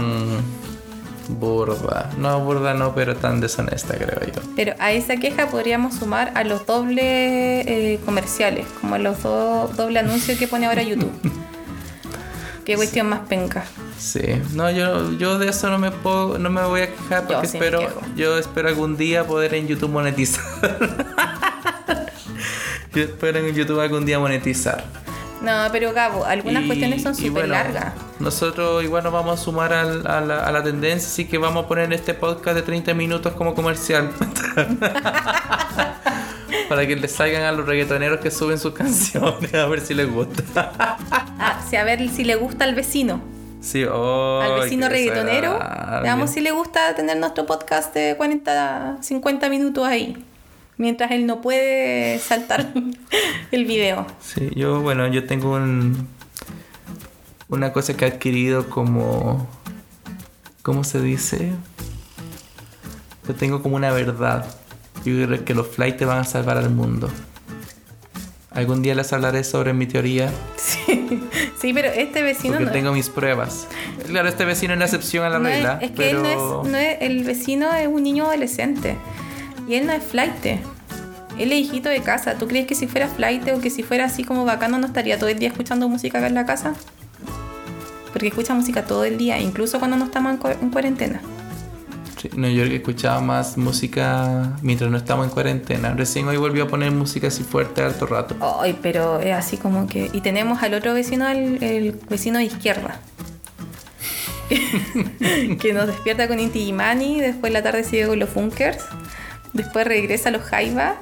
burda. 1.28 2.12
No 2.18 2.40
burda, 2.42 2.74
no, 2.74 2.94
pero 2.96 3.16
tan 3.16 3.40
deshonesta, 3.42 3.96
creo 3.96 4.20
yo. 4.34 4.42
Pero 4.56 4.74
a 4.80 4.92
esa 4.92 5.18
queja 5.18 5.48
podríamos 5.48 5.96
sumar 5.96 6.32
a 6.36 6.44
los 6.44 6.66
dobles 6.66 7.00
eh, 7.04 8.00
comerciales, 8.06 8.66
como 8.82 8.96
a 8.96 9.00
los 9.00 9.22
do- 9.24 9.68
doble 9.76 10.00
anuncios 10.00 10.38
que 10.38 10.48
pone 10.48 10.66
ahora 10.68 10.84
YouTube. 10.84 11.12
Qué 12.66 12.76
cuestión 12.76 13.08
más 13.10 13.20
penca. 13.28 13.64
Sí, 14.00 14.22
no, 14.54 14.72
yo, 14.72 15.12
yo 15.14 15.38
de 15.38 15.50
eso 15.50 15.70
no 15.70 15.78
me 15.78 15.92
puedo, 15.92 16.38
no 16.40 16.50
me 16.50 16.64
voy 16.64 16.82
a 16.82 16.88
quejar 16.92 17.22
Yo 17.22 17.28
porque 17.34 17.48
sí 17.48 17.60
me 17.60 17.66
espero, 17.66 17.92
yo 18.16 18.38
espero 18.40 18.70
algún 18.70 18.98
día 18.98 19.24
poder 19.26 19.54
en 19.54 19.68
YouTube 19.68 19.92
monetizar. 19.92 20.44
yo 22.94 23.04
espero 23.04 23.40
en 23.40 23.54
YouTube 23.54 23.80
algún 23.80 24.06
día 24.06 24.18
monetizar. 24.20 24.84
No, 25.42 25.52
pero 25.72 25.94
Gabo, 25.94 26.26
algunas 26.26 26.64
Y- 26.64 26.68
cuestiones 26.68 27.04
son 27.04 27.14
súper 27.16 27.32
bueno, 27.32 27.48
largas. 27.54 27.94
Nosotros 28.20 28.84
igual 28.84 29.04
nos 29.04 29.14
vamos 29.14 29.40
a 29.40 29.44
sumar 29.44 29.74
al- 29.74 30.08
a, 30.08 30.22
la, 30.22 30.46
a 30.46 30.52
la 30.52 30.64
tendencia, 30.64 31.08
así 31.08 31.26
que 31.26 31.38
vamos 31.38 31.66
a 31.66 31.68
poner 31.68 31.92
este 31.94 32.14
podcast 32.14 32.56
de 32.56 32.62
30 32.62 32.94
minutos 32.94 33.34
como 33.34 33.54
comercial. 33.54 34.12
Para 36.70 36.88
que 36.88 36.96
les 36.96 37.12
salgan 37.12 37.44
a 37.44 37.52
los 37.52 37.66
reggaetoneros 37.66 38.20
que 38.20 38.32
suben 38.32 38.58
sus 38.58 38.74
canciones, 38.74 39.54
a 39.54 39.66
ver 39.68 39.82
si 39.82 39.94
les 39.94 40.12
gusta. 40.12 40.72
Ah, 41.38 41.62
sí, 41.70 41.76
a 41.76 41.84
ver 41.84 42.08
si 42.10 42.24
le 42.24 42.36
gusta 42.36 42.66
al 42.66 42.76
vecino. 42.76 43.22
Sí, 43.62 43.84
oh, 43.84 44.42
al 44.42 44.62
vecino 44.62 44.88
reggaetonero. 44.90 45.60
Veamos 46.04 46.30
si 46.32 46.42
le 46.42 46.52
gusta 46.52 46.96
tener 46.96 47.18
nuestro 47.18 47.46
podcast 47.46 47.94
de 47.94 48.16
40, 48.16 48.98
50 49.02 49.50
minutos 49.50 49.86
ahí. 49.86 50.24
Mientras 50.78 51.12
él 51.12 51.26
no 51.26 51.42
puede 51.42 52.20
saltar 52.20 52.68
el 53.52 53.66
video. 53.66 54.06
Sí, 54.20 54.52
yo, 54.56 54.82
bueno, 54.82 55.08
yo 55.08 55.26
tengo 55.26 55.54
un, 55.54 56.08
una 57.50 57.72
cosa 57.74 57.96
que 57.96 58.06
he 58.06 58.08
adquirido 58.08 58.70
como, 58.70 59.48
¿cómo 60.62 60.84
se 60.84 61.02
dice? 61.02 61.52
Yo 63.28 63.36
tengo 63.36 63.62
como 63.62 63.76
una 63.76 63.92
verdad. 63.92 64.46
Yo 65.04 65.26
creo 65.28 65.46
que 65.46 65.54
los 65.54 65.68
flights 65.68 66.06
van 66.06 66.20
a 66.20 66.24
salvar 66.24 66.58
al 66.58 66.70
mundo. 66.70 67.10
Algún 68.52 68.82
día 68.82 68.96
les 68.96 69.12
hablaré 69.12 69.44
sobre 69.44 69.74
mi 69.74 69.86
teoría, 69.86 70.32
Sí, 70.56 71.20
sí 71.60 71.74
pero 71.74 71.90
este 71.90 72.22
vecino 72.22 72.54
porque 72.54 72.66
no 72.68 72.72
tengo 72.72 72.94
mis 72.94 73.10
pruebas. 73.10 73.68
Claro, 74.08 74.30
este 74.30 74.46
vecino 74.46 74.72
es 74.74 74.80
la 74.80 74.86
excepción 74.86 75.26
a 75.26 75.30
la 75.30 75.40
no 75.40 75.50
es, 75.50 75.56
regla, 75.56 75.80
es 75.82 75.92
que 75.92 75.98
pero 75.98 76.18
él 76.20 76.24
no 76.24 76.64
es, 76.64 76.72
no 76.72 76.78
es- 76.78 76.98
el 77.02 77.24
vecino 77.26 77.74
es 77.76 77.88
un 77.88 78.02
niño 78.04 78.26
adolescente 78.26 78.96
y 79.68 79.74
él 79.76 79.86
no 79.86 79.92
es 79.92 80.02
flight. 80.04 80.46
Él 80.46 81.52
es 81.52 81.60
hijito 81.60 81.90
de 81.90 82.00
casa. 82.02 82.36
¿Tú 82.36 82.48
crees 82.48 82.66
que 82.66 82.76
si 82.76 82.88
fuera 82.88 83.10
flight 83.10 83.46
o 83.50 83.60
que 83.60 83.70
si 83.70 83.84
fuera 83.84 84.06
así 84.06 84.24
como 84.24 84.46
bacano 84.46 84.78
no 84.78 84.88
estaría 84.88 85.20
todo 85.20 85.28
el 85.28 85.38
día 85.38 85.50
escuchando 85.50 85.90
música 85.90 86.20
acá 86.20 86.28
en 86.28 86.36
la 86.36 86.46
casa? 86.46 86.76
Porque 88.16 88.30
escucha 88.30 88.54
música 88.54 88.86
todo 88.86 89.04
el 89.04 89.18
día, 89.18 89.38
incluso 89.40 89.78
cuando 89.78 89.98
no 89.98 90.06
estamos 90.06 90.32
en, 90.32 90.38
cu- 90.38 90.48
en 90.48 90.70
cuarentena. 90.70 91.20
Sí, 92.22 92.30
no, 92.38 92.48
yo 92.48 92.64
escuchaba 92.64 93.20
más 93.20 93.58
música 93.58 94.54
mientras 94.62 94.90
no 94.90 94.96
estamos 94.96 95.26
en 95.28 95.34
cuarentena. 95.34 95.94
Recién 95.94 96.26
hoy 96.30 96.38
volví 96.38 96.62
a 96.62 96.68
poner 96.68 96.92
música 96.94 97.28
así 97.28 97.44
fuerte 97.44 97.82
harto 97.84 98.06
rato. 98.06 98.38
Ay, 98.62 98.80
pero 98.82 99.20
es 99.20 99.34
así 99.36 99.58
como 99.58 99.86
que. 99.88 100.10
Y 100.14 100.22
tenemos 100.22 100.64
al 100.64 100.76
otro 100.76 100.94
vecino, 100.94 101.28
el, 101.28 101.62
el 101.62 101.92
vecino 102.10 102.38
de 102.38 102.46
izquierda. 102.46 103.02
que 105.60 105.74
nos 105.74 105.88
despierta 105.88 106.30
con 106.30 106.40
Inti 106.40 106.60
Gimani, 106.66 107.20
después 107.20 107.52
la 107.52 107.64
tarde 107.64 107.84
sigue 107.84 108.08
con 108.08 108.18
los 108.20 108.30
Funkers, 108.30 108.78
después 109.52 109.86
regresa 109.86 110.30
a 110.30 110.32
los 110.32 110.44
Jaiba 110.44 110.96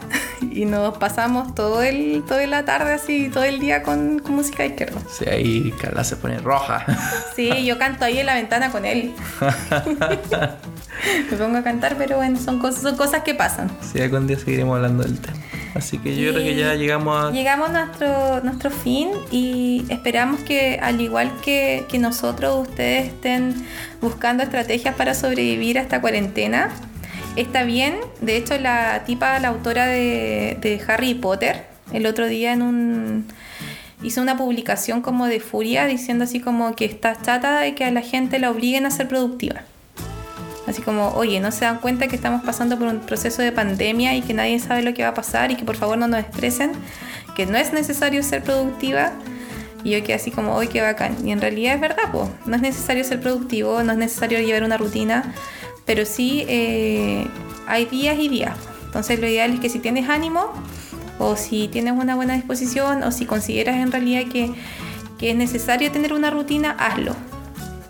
y 0.52 0.66
nos 0.66 0.98
pasamos 0.98 1.56
todo 1.56 1.82
el, 1.82 2.24
toda 2.28 2.46
la 2.48 2.66
tarde 2.66 2.94
así, 2.94 3.30
todo 3.30 3.44
el 3.44 3.60
día 3.60 3.84
con, 3.84 4.20
con 4.20 4.36
música 4.36 4.66
izquierda. 4.66 5.00
Sí, 5.10 5.26
ahí 5.30 5.74
Carla 5.80 6.04
se 6.04 6.16
pone 6.16 6.40
roja. 6.40 6.86
Sí, 7.36 7.66
yo 7.66 7.80
canto 7.80 8.06
ahí 8.06 8.20
en 8.20 8.28
la 8.28 8.36
ventana 8.36 8.70
con 8.72 8.86
él. 8.86 9.12
Me 11.32 11.38
pongo 11.38 11.58
a 11.58 11.64
cantar, 11.64 11.96
pero 11.98 12.18
bueno, 12.18 12.38
son 12.40 12.60
cosas, 12.60 12.84
son 12.84 12.96
cosas 12.96 13.24
que 13.24 13.34
pasan. 13.34 13.72
Sí, 13.82 14.00
algún 14.00 14.28
día 14.28 14.38
seguiremos 14.38 14.76
hablando 14.76 15.04
del 15.04 15.20
tema. 15.20 15.38
Así 15.74 15.98
que 15.98 16.16
yo 16.16 16.32
creo 16.32 16.44
que 16.44 16.56
ya 16.56 16.76
llegamos 16.76 17.26
a... 17.26 17.32
Llegamos 17.32 17.72
a 17.72 17.86
nuestro, 17.86 18.42
nuestro 18.42 18.70
fin 18.70 19.10
y 19.32 19.86
esperamos 19.90 20.42
que 20.42 20.80
al 20.82 21.02
igual 21.02 21.32
que, 21.42 21.86
que 21.90 21.98
nosotros 21.98 22.68
ustedes 22.68 23.08
estén 23.08 23.66
buscando 24.00 24.44
estrategias 24.44 24.94
para 24.96 25.16
sobrevivir 25.16 25.80
a 25.80 25.82
esta 25.82 26.00
cuarentena. 26.00 26.70
Está 27.36 27.64
bien, 27.64 27.96
de 28.22 28.38
hecho 28.38 28.60
la 28.60 29.06
tipa, 29.06 29.40
la 29.40 29.48
autora 29.48 29.88
de, 29.88 30.82
Harry 30.88 31.16
Potter, 31.16 31.66
el 31.92 32.06
otro 32.06 32.28
día 32.28 32.56
hizo 34.04 34.22
una 34.22 34.38
publicación 34.38 35.02
como 35.02 35.26
de 35.26 35.40
furia 35.40 35.88
diciendo 35.88 36.26
así 36.26 36.40
como 36.40 36.76
que 36.76 36.86
está 36.86 37.20
chata 37.20 37.60
de 37.60 37.74
que 37.74 37.86
a 37.86 37.92
la 37.92 38.02
gente 38.02 38.38
la 38.38 38.52
obliguen 38.52 38.86
a 38.86 38.92
ser 38.92 39.08
productiva. 39.08 39.62
Así 40.68 40.84
como, 40.84 41.10
oye, 41.10 41.40
no 41.40 41.52
se 41.52 41.66
dan 41.66 41.80
cuenta 41.80 42.08
que 42.08 42.16
estamos 42.16 42.44
pasando 42.44 42.78
por 42.78 42.88
un 42.88 43.00
proceso 43.00 43.42
de 43.42 43.52
pandemia 43.52 44.16
y 44.16 44.22
que 44.22 44.36
nadie 44.36 44.60
sabe 44.60 44.84
lo 44.84 44.94
que 44.94 45.02
va 45.02 45.10
a 45.10 45.14
pasar 45.14 45.52
y 45.52 45.56
que 45.56 45.66
por 45.66 45.76
favor 45.76 45.98
no 45.98 46.08
nos 46.08 46.20
estresen, 46.20 46.72
que 47.36 47.48
no 47.48 47.58
es 47.58 47.74
necesario 47.74 48.22
ser 48.22 48.44
productiva. 48.44 49.12
Y 49.84 49.90
yo 49.92 50.04
quedé 50.04 50.14
así 50.14 50.32
como, 50.32 50.56
oye, 50.56 50.70
qué 50.70 50.82
bacán. 50.82 51.18
Y 51.28 51.32
en 51.32 51.42
realidad 51.42 51.76
es 51.76 51.82
verdad, 51.82 52.12
po. 52.12 52.30
no 52.46 52.56
es 52.56 52.62
necesario 52.62 53.04
ser 53.04 53.20
productivo, 53.20 53.84
no 53.84 53.92
es 53.92 53.98
necesario 53.98 54.40
llevar 54.40 54.64
una 54.64 54.78
rutina, 54.78 55.34
pero 55.86 56.06
sí 56.06 56.46
eh, 56.48 57.28
hay 57.68 57.86
días 57.86 58.18
y 58.20 58.30
días. 58.30 58.58
Entonces 58.86 59.20
lo 59.20 59.28
ideal 59.28 59.54
es 59.54 59.60
que 59.60 59.70
si 59.70 59.80
tienes 59.80 60.10
ánimo 60.10 60.52
o 61.20 61.36
si 61.36 61.68
tienes 61.68 61.94
una 61.94 62.16
buena 62.16 62.36
disposición 62.36 63.04
o 63.04 63.12
si 63.12 63.26
consideras 63.26 63.78
en 63.78 63.92
realidad 63.92 64.32
que, 64.32 64.52
que 65.18 65.32
es 65.32 65.36
necesario 65.36 65.92
tener 65.92 66.14
una 66.14 66.30
rutina, 66.30 66.72
hazlo 66.72 67.16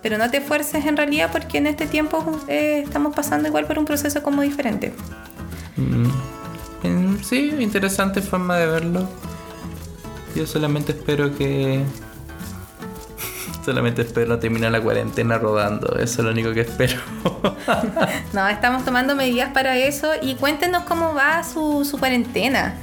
pero 0.04 0.18
no 0.18 0.30
te 0.30 0.38
esfuerces 0.38 0.86
en 0.86 0.98
realidad 0.98 1.30
porque 1.32 1.58
en 1.58 1.66
este 1.66 1.88
tiempo 1.88 2.40
eh, 2.50 2.84
estamos 2.86 3.16
pasando 3.16 3.48
igual 3.48 3.66
por 3.66 3.80
un 3.80 3.86
proceso 3.86 4.22
como 4.22 4.42
diferente. 4.42 4.94
Mm, 5.78 7.16
sí, 7.24 7.56
interesante 7.60 8.22
forma 8.22 8.58
de 8.58 8.68
verlo. 8.68 9.08
Yo 10.36 10.46
solamente 10.46 10.92
espero 10.92 11.36
que... 11.36 11.82
Solamente 13.64 14.02
espero 14.02 14.40
terminar 14.40 14.72
la 14.72 14.82
cuarentena 14.82 15.38
rodando. 15.38 15.96
Eso 15.98 16.22
es 16.22 16.26
lo 16.26 16.32
único 16.32 16.54
que 16.54 16.62
espero. 16.62 17.00
No, 18.34 18.48
estamos 18.50 18.84
tomando 18.84 19.16
medidas 19.16 19.52
para 19.54 19.78
eso 19.78 20.12
y 20.22 20.36
cuéntenos 20.36 20.84
cómo 20.84 21.14
va 21.14 21.44
su, 21.44 21.86
su 21.86 21.98
cuarentena. 21.98 22.74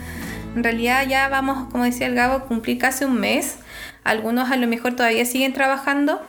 En 0.55 0.65
realidad 0.65 1.07
ya 1.07 1.29
vamos, 1.29 1.69
como 1.71 1.85
decía 1.85 2.07
el 2.07 2.15
Gabo, 2.15 2.35
a 2.35 2.45
cumplir 2.45 2.79
casi 2.79 3.05
un 3.05 3.21
mes. 3.21 3.57
Algunos 4.05 4.51
a 4.51 4.57
lo 4.57 4.67
mejor 4.67 4.97
todavía 4.97 5.27
siguen 5.27 5.53
trabajando, 5.53 6.21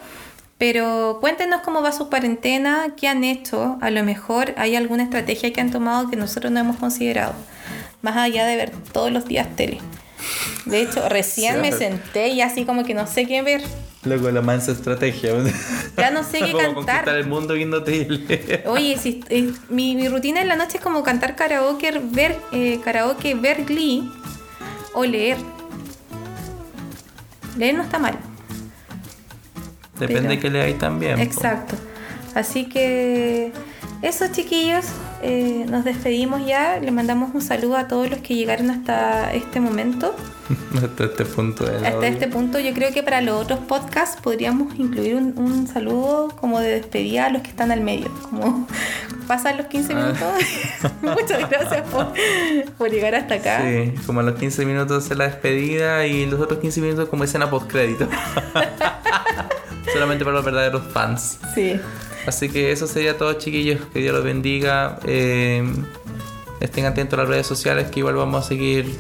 pero 0.58 1.20
cuéntenos 1.22 1.62
cómo 1.62 1.82
va 1.82 1.92
su 1.92 2.10
cuarentena, 2.10 2.88
qué 2.98 3.08
han 3.08 3.24
hecho. 3.24 3.78
A 3.82 3.90
lo 3.90 4.04
mejor 4.04 4.54
hay 4.58 4.76
alguna 4.76 5.04
estrategia 5.04 5.54
que 5.54 5.62
han 5.62 5.72
tomado 5.72 6.10
que 6.10 6.18
nosotros 6.18 6.52
no 6.52 6.60
hemos 6.60 6.78
considerado, 6.78 7.34
más 8.02 8.18
allá 8.18 8.46
de 8.46 8.56
ver 8.58 8.72
todos 8.92 9.12
los 9.12 9.26
días 9.26 9.48
tele. 9.56 9.80
De 10.66 10.82
hecho, 10.82 11.08
recién 11.10 11.56
Sí, 11.56 11.62
me 11.62 11.72
senté 11.72 12.30
y 12.30 12.42
así 12.42 12.66
como 12.66 12.84
que 12.84 12.94
no 12.94 13.08
sé 13.08 13.26
qué 13.26 13.42
ver. 13.42 13.62
Luego 14.04 14.32
la 14.32 14.42
mansa 14.42 14.72
estrategia. 14.72 15.32
Ya 15.98 16.10
no 16.12 16.24
sé 16.24 16.40
qué 16.46 16.52
Como 16.52 16.86
cantar. 16.86 17.10
el 17.18 17.28
mundo 17.28 17.54
viendo 17.54 17.84
tele. 17.84 18.64
Oye, 18.66 18.98
si, 18.98 19.24
eh, 19.30 19.52
mi, 19.70 19.96
mi 19.96 20.08
rutina 20.08 20.42
en 20.42 20.48
la 20.48 20.56
noche 20.56 20.78
es 20.78 20.84
como 20.84 21.04
cantar 21.04 21.36
karaoke, 21.36 22.02
ver 22.12 22.36
eh, 22.52 22.80
karaoke, 22.84 23.36
ver 23.36 23.66
Glee 23.66 24.04
o 24.94 25.06
leer. 25.06 25.38
Leer 27.58 27.76
no 27.76 27.84
está 27.84 28.00
mal. 28.00 28.18
Depende 30.00 30.22
Pero- 30.22 30.30
de 30.32 30.40
qué 30.40 30.50
le 30.50 30.62
hay 30.62 30.74
también. 30.76 31.16
po. 31.18 31.22
Exacto. 31.22 31.76
Así 32.34 32.66
que 32.70 33.52
eso, 34.02 34.26
chiquillos, 34.32 34.86
eh, 35.22 35.66
nos 35.70 35.84
despedimos 35.86 36.46
ya. 36.46 36.80
Le 36.80 36.92
mandamos 36.92 37.34
un 37.34 37.42
saludo 37.42 37.78
a 37.78 37.88
todos 37.88 38.10
los 38.10 38.20
que 38.20 38.36
llegaron 38.36 38.70
hasta 38.72 39.34
este 39.34 39.60
momento. 39.60 40.16
Hasta 40.76 41.06
este 41.06 41.24
punto 41.24 41.64
Hasta 41.64 41.88
audio. 41.90 42.02
este 42.04 42.28
punto, 42.28 42.60
yo 42.60 42.74
creo 42.74 42.92
que 42.92 43.04
para 43.04 43.22
los 43.22 43.42
otros 43.42 43.60
podcasts 43.60 44.20
podríamos 44.22 44.78
incluir 44.78 45.16
un, 45.16 45.34
un 45.38 45.66
saludo 45.68 46.28
como 46.42 46.60
de 46.60 46.72
despedida 46.72 47.28
a 47.28 47.30
los 47.30 47.42
que 47.42 47.48
están 47.50 47.72
al 47.72 47.80
medio. 47.80 48.12
Como 48.30 48.68
pasan 49.28 49.56
los 49.58 49.68
15 49.68 49.94
Ah. 49.94 49.96
minutos. 49.96 50.92
Muchas 51.02 51.50
gracias 51.50 51.82
por, 51.90 52.12
por 52.78 52.90
llegar 52.90 53.16
hasta 53.16 53.36
acá. 53.36 53.62
Sí, 53.62 53.94
como 54.06 54.20
a 54.20 54.24
los 54.24 54.38
15 54.38 54.66
minutos 54.66 55.10
es 55.10 55.18
la 55.18 55.26
despedida 55.26 56.06
y 56.06 56.26
los 56.26 56.40
otros 56.42 56.60
15 56.60 56.82
minutos 56.82 57.08
como 57.08 57.24
escena 57.24 57.50
postcrédito. 57.50 58.08
Solamente 59.94 60.24
para 60.26 60.36
los 60.38 60.46
verdaderos 60.46 60.84
fans. 60.94 61.38
Sí. 61.56 61.80
Así 62.28 62.50
que 62.50 62.72
eso 62.72 62.88
sería 62.88 63.18
todo, 63.18 63.34
chiquillos. 63.34 63.80
Que 63.94 64.00
Dios 64.00 64.14
los 64.14 64.24
bendiga. 64.24 65.00
Eh, 65.06 65.64
estén 66.60 66.86
atentos 66.86 67.18
a 67.18 67.24
las 67.24 67.30
redes 67.30 67.48
sociales 67.48 67.90
que 67.90 68.00
igual 68.02 68.16
vamos 68.16 68.46
a 68.46 68.48
seguir 68.48 68.96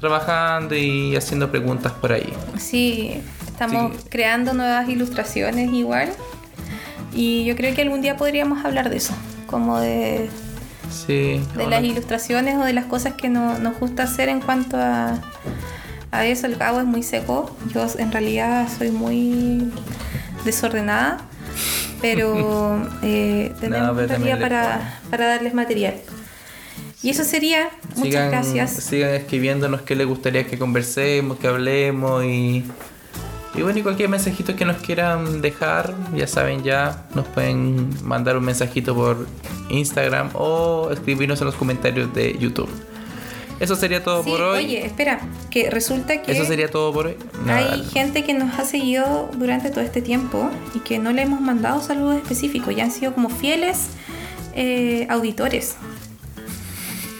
trabajando 0.00 0.74
y 0.74 1.14
haciendo 1.16 1.50
preguntas 1.50 1.92
por 1.92 2.12
ahí. 2.12 2.32
Sí, 2.58 3.20
estamos 3.46 3.92
Sí. 3.96 4.04
creando 4.08 4.54
nuevas 4.54 4.88
ilustraciones 4.88 5.72
igual. 5.72 6.10
Y 7.12 7.44
yo 7.44 7.56
creo 7.56 7.74
que 7.74 7.82
algún 7.82 8.00
día 8.00 8.16
podríamos 8.16 8.64
hablar 8.64 8.88
de 8.90 8.96
eso, 8.96 9.12
como 9.46 9.78
de, 9.80 10.28
Sí. 10.90 11.40
de 11.56 11.64
hola. 11.64 11.80
las 11.80 11.84
ilustraciones 11.84 12.56
o 12.56 12.64
de 12.64 12.72
las 12.72 12.86
cosas 12.86 13.14
que 13.14 13.28
no- 13.28 13.58
nos 13.58 13.78
gusta 13.78 14.04
hacer 14.04 14.28
en 14.28 14.40
cuanto 14.40 14.76
a, 14.76 15.20
a 16.12 16.26
eso. 16.26 16.46
El 16.46 16.56
cabo 16.56 16.80
es 16.80 16.86
muy 16.86 17.02
seco. 17.02 17.54
Yo 17.74 17.86
en 17.98 18.10
realidad 18.10 18.68
soy 18.76 18.90
muy 18.90 19.70
desordenada, 20.44 21.18
pero 22.00 22.82
eh, 23.02 23.52
tenemos 23.60 23.96
pero 23.96 24.18
le 24.18 24.36
para, 24.36 25.00
para 25.10 25.26
darles 25.26 25.54
material. 25.54 25.94
Y 27.02 27.10
eso 27.10 27.24
sería. 27.24 27.70
Muchas 27.96 28.04
sigan, 28.04 28.30
gracias. 28.30 28.72
Sigan 28.72 29.14
escribiéndonos 29.14 29.82
qué 29.82 29.96
les 29.96 30.06
gustaría 30.06 30.46
que 30.46 30.58
conversemos, 30.58 31.38
que 31.38 31.48
hablemos 31.48 32.24
y, 32.24 32.64
y 33.54 33.62
bueno, 33.62 33.78
y 33.78 33.82
cualquier 33.82 34.08
mensajito 34.10 34.54
que 34.54 34.64
nos 34.66 34.76
quieran 34.78 35.40
dejar, 35.40 35.94
ya 36.14 36.26
saben, 36.26 36.62
ya 36.62 37.06
nos 37.14 37.26
pueden 37.28 37.90
mandar 38.04 38.36
un 38.36 38.44
mensajito 38.44 38.94
por 38.94 39.26
Instagram 39.70 40.30
o 40.34 40.90
escribirnos 40.92 41.40
en 41.40 41.46
los 41.46 41.54
comentarios 41.54 42.12
de 42.12 42.36
YouTube. 42.38 42.68
Eso 43.60 43.76
sería 43.76 44.02
todo 44.02 44.24
Sí, 44.24 44.30
por 44.30 44.40
hoy. 44.40 44.64
oye, 44.64 44.86
espera, 44.86 45.20
que 45.50 45.70
resulta 45.70 46.22
que 46.22 46.32
Eso 46.32 46.44
sería 46.46 46.70
todo 46.70 46.92
por 46.92 47.06
hoy. 47.06 47.16
Hay 47.46 47.64
dale. 47.64 47.84
gente 47.84 48.24
que 48.24 48.32
nos 48.34 48.58
ha 48.58 48.64
seguido 48.64 49.30
durante 49.36 49.70
todo 49.70 49.82
este 49.84 50.00
tiempo 50.02 50.50
y 50.74 50.78
que 50.80 50.98
no 50.98 51.12
le 51.12 51.22
hemos 51.22 51.40
mandado 51.42 51.82
saludos 51.82 52.16
específicos, 52.16 52.74
ya 52.74 52.84
han 52.84 52.90
sido 52.90 53.12
como 53.14 53.28
fieles 53.28 53.88
eh, 54.54 55.06
auditores. 55.10 55.76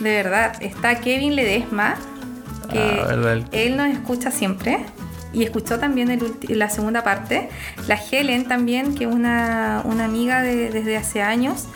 De 0.00 0.10
verdad, 0.10 0.54
está 0.62 1.00
Kevin 1.00 1.36
Ledesma, 1.36 1.96
que 2.72 2.78
Ah, 2.78 3.38
él 3.52 3.76
nos 3.76 3.88
escucha 3.88 4.30
siempre 4.30 4.78
y 5.32 5.42
escuchó 5.44 5.78
también 5.78 6.10
el 6.10 6.22
la 6.48 6.70
segunda 6.70 7.04
parte. 7.04 7.50
La 7.86 7.96
Helen 8.10 8.48
también, 8.48 8.94
que 8.94 9.04
es 9.04 9.10
una, 9.12 9.82
una 9.84 10.06
amiga 10.06 10.40
de- 10.42 10.70
desde 10.70 10.96
hace 10.96 11.20
años. 11.20 11.66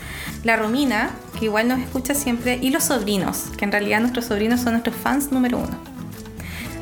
La 0.45 0.57
Romina, 0.57 1.11
que 1.39 1.47
igual 1.47 1.69
nos 1.69 1.81
escucha 1.81 2.15
siempre. 2.15 2.59
Y 2.61 2.71
los 2.71 2.85
sobrinos, 2.85 3.47
que 3.57 3.65
en 3.65 3.73
realidad 3.73 4.01
nuestros 4.01 4.27
sobrinos 4.27 4.61
son 4.61 4.73
nuestros 4.73 4.95
fans 4.95 5.33
número 5.33 5.59
uno. 5.59 5.77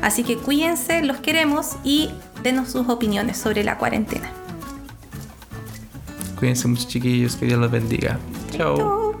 Así 0.01 0.23
que 0.23 0.37
cuídense, 0.37 1.01
los 1.01 1.17
queremos 1.17 1.77
y 1.83 2.09
denos 2.43 2.71
sus 2.71 2.89
opiniones 2.89 3.37
sobre 3.37 3.63
la 3.63 3.77
cuarentena. 3.77 4.29
Cuídense 6.37 6.67
mucho, 6.67 6.87
chiquillos. 6.87 7.37
Que 7.37 7.45
Dios 7.45 7.57
los 7.57 7.71
bendiga. 7.71 8.19
Chao. 8.51 8.77
Chau. 8.77 9.15